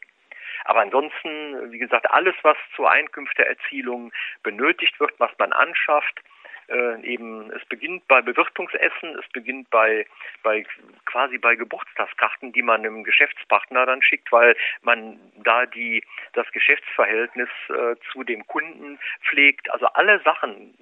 Aber 0.64 0.80
ansonsten, 0.80 1.72
wie 1.72 1.78
gesagt, 1.78 2.10
alles, 2.10 2.34
was 2.42 2.56
zur 2.74 2.90
Einkünfteerzielung 2.90 4.12
benötigt 4.42 4.98
wird, 4.98 5.12
was 5.18 5.30
man 5.38 5.52
anschafft, 5.52 6.22
äh, 6.68 7.00
eben, 7.02 7.50
es 7.50 7.64
beginnt 7.66 8.06
bei 8.08 8.22
Bewirtungsessen, 8.22 9.18
es 9.18 9.28
beginnt 9.32 9.70
bei, 9.70 10.06
bei 10.42 10.64
quasi 11.04 11.38
bei 11.38 11.56
Geburtstagskarten, 11.56 12.52
die 12.52 12.62
man 12.62 12.80
einem 12.80 13.04
Geschäftspartner 13.04 13.86
dann 13.86 14.02
schickt, 14.02 14.30
weil 14.32 14.56
man 14.82 15.18
da 15.36 15.66
die 15.66 16.04
das 16.32 16.50
Geschäftsverhältnis 16.52 17.48
äh, 17.68 17.96
zu 18.12 18.24
dem 18.24 18.46
Kunden 18.46 18.98
pflegt. 19.28 19.70
Also 19.72 19.86
alle 19.86 20.20
Sachen 20.20 20.74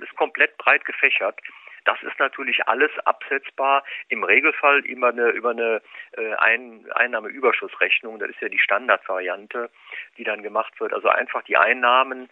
ist 0.00 0.14
komplett 0.16 0.56
breit 0.58 0.84
gefächert. 0.84 1.38
Das 1.84 2.02
ist 2.02 2.18
natürlich 2.18 2.66
alles 2.68 2.90
absetzbar, 3.04 3.82
im 4.08 4.22
Regelfall 4.22 4.84
immer 4.84 5.08
eine, 5.08 5.30
über 5.30 5.50
eine 5.50 5.80
äh, 6.16 6.34
Ein 6.34 6.86
Einnahmeüberschussrechnung. 6.92 8.18
Das 8.18 8.30
ist 8.30 8.40
ja 8.40 8.48
die 8.48 8.58
Standardvariante, 8.58 9.70
die 10.18 10.24
dann 10.24 10.42
gemacht 10.42 10.78
wird. 10.80 10.92
Also 10.92 11.08
einfach 11.08 11.42
die 11.44 11.56
Einnahmen 11.56 12.28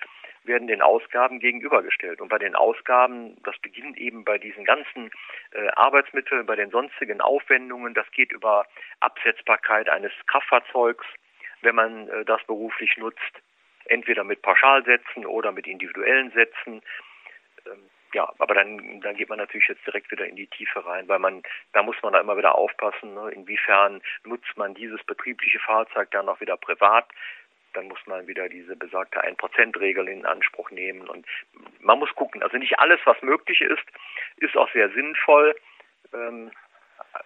werden 0.48 0.66
den 0.66 0.82
Ausgaben 0.82 1.38
gegenübergestellt. 1.38 2.20
Und 2.20 2.28
bei 2.28 2.38
den 2.38 2.56
Ausgaben, 2.56 3.36
das 3.44 3.56
beginnt 3.58 3.96
eben 3.96 4.24
bei 4.24 4.38
diesen 4.38 4.64
ganzen 4.64 5.10
äh, 5.52 5.68
Arbeitsmitteln, 5.76 6.46
bei 6.46 6.56
den 6.56 6.70
sonstigen 6.70 7.20
Aufwendungen, 7.20 7.94
das 7.94 8.10
geht 8.10 8.32
über 8.32 8.66
Absetzbarkeit 8.98 9.88
eines 9.88 10.12
Kraftfahrzeugs, 10.26 11.06
wenn 11.60 11.76
man 11.76 12.08
äh, 12.08 12.24
das 12.24 12.42
beruflich 12.44 12.96
nutzt, 12.96 13.20
entweder 13.84 14.24
mit 14.24 14.42
Pauschalsätzen 14.42 15.24
oder 15.26 15.52
mit 15.52 15.66
individuellen 15.66 16.32
Sätzen. 16.32 16.82
Ähm, 17.66 17.90
ja, 18.14 18.32
aber 18.38 18.54
dann, 18.54 19.00
dann 19.02 19.16
geht 19.16 19.28
man 19.28 19.38
natürlich 19.38 19.68
jetzt 19.68 19.86
direkt 19.86 20.10
wieder 20.10 20.26
in 20.26 20.36
die 20.36 20.46
Tiefe 20.46 20.84
rein, 20.84 21.06
weil 21.08 21.18
man, 21.18 21.42
da 21.74 21.82
muss 21.82 21.96
man 22.02 22.14
da 22.14 22.20
immer 22.20 22.38
wieder 22.38 22.54
aufpassen, 22.54 23.14
ne, 23.14 23.30
inwiefern 23.30 24.00
nutzt 24.24 24.56
man 24.56 24.74
dieses 24.74 25.02
betriebliche 25.04 25.58
Fahrzeug 25.58 26.10
dann 26.10 26.28
auch 26.28 26.40
wieder 26.40 26.56
privat 26.56 27.06
dann 27.78 27.88
muss 27.88 28.04
man 28.06 28.26
wieder 28.26 28.48
diese 28.48 28.74
besagte 28.74 29.24
1%-Regel 29.24 30.08
in 30.08 30.26
Anspruch 30.26 30.70
nehmen. 30.72 31.08
Und 31.08 31.24
man 31.80 32.00
muss 32.00 32.12
gucken. 32.16 32.42
Also 32.42 32.56
nicht 32.56 32.78
alles, 32.80 32.98
was 33.04 33.20
möglich 33.22 33.60
ist, 33.60 33.84
ist 34.38 34.56
auch 34.56 34.70
sehr 34.72 34.90
sinnvoll. 34.90 35.54
Ähm, 36.12 36.50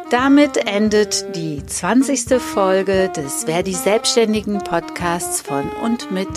Damit 0.10 0.58
endet 0.58 1.36
die 1.36 1.64
20. 1.64 2.42
Folge 2.42 3.10
des 3.10 3.44
Verdi 3.44 3.74
Selbstständigen 3.74 4.58
Podcasts 4.58 5.42
von 5.42 5.70
und 5.84 6.10
mit 6.10 6.28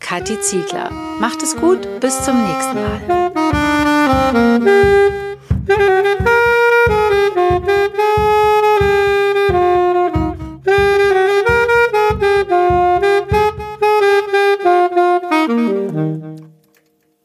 Kathi 0.00 0.40
Ziegler. 0.40 0.90
Macht 1.20 1.44
es 1.44 1.54
gut, 1.54 2.00
bis 2.00 2.24
zum 2.24 2.44
nächsten 2.44 2.74
Mal. 2.74 3.30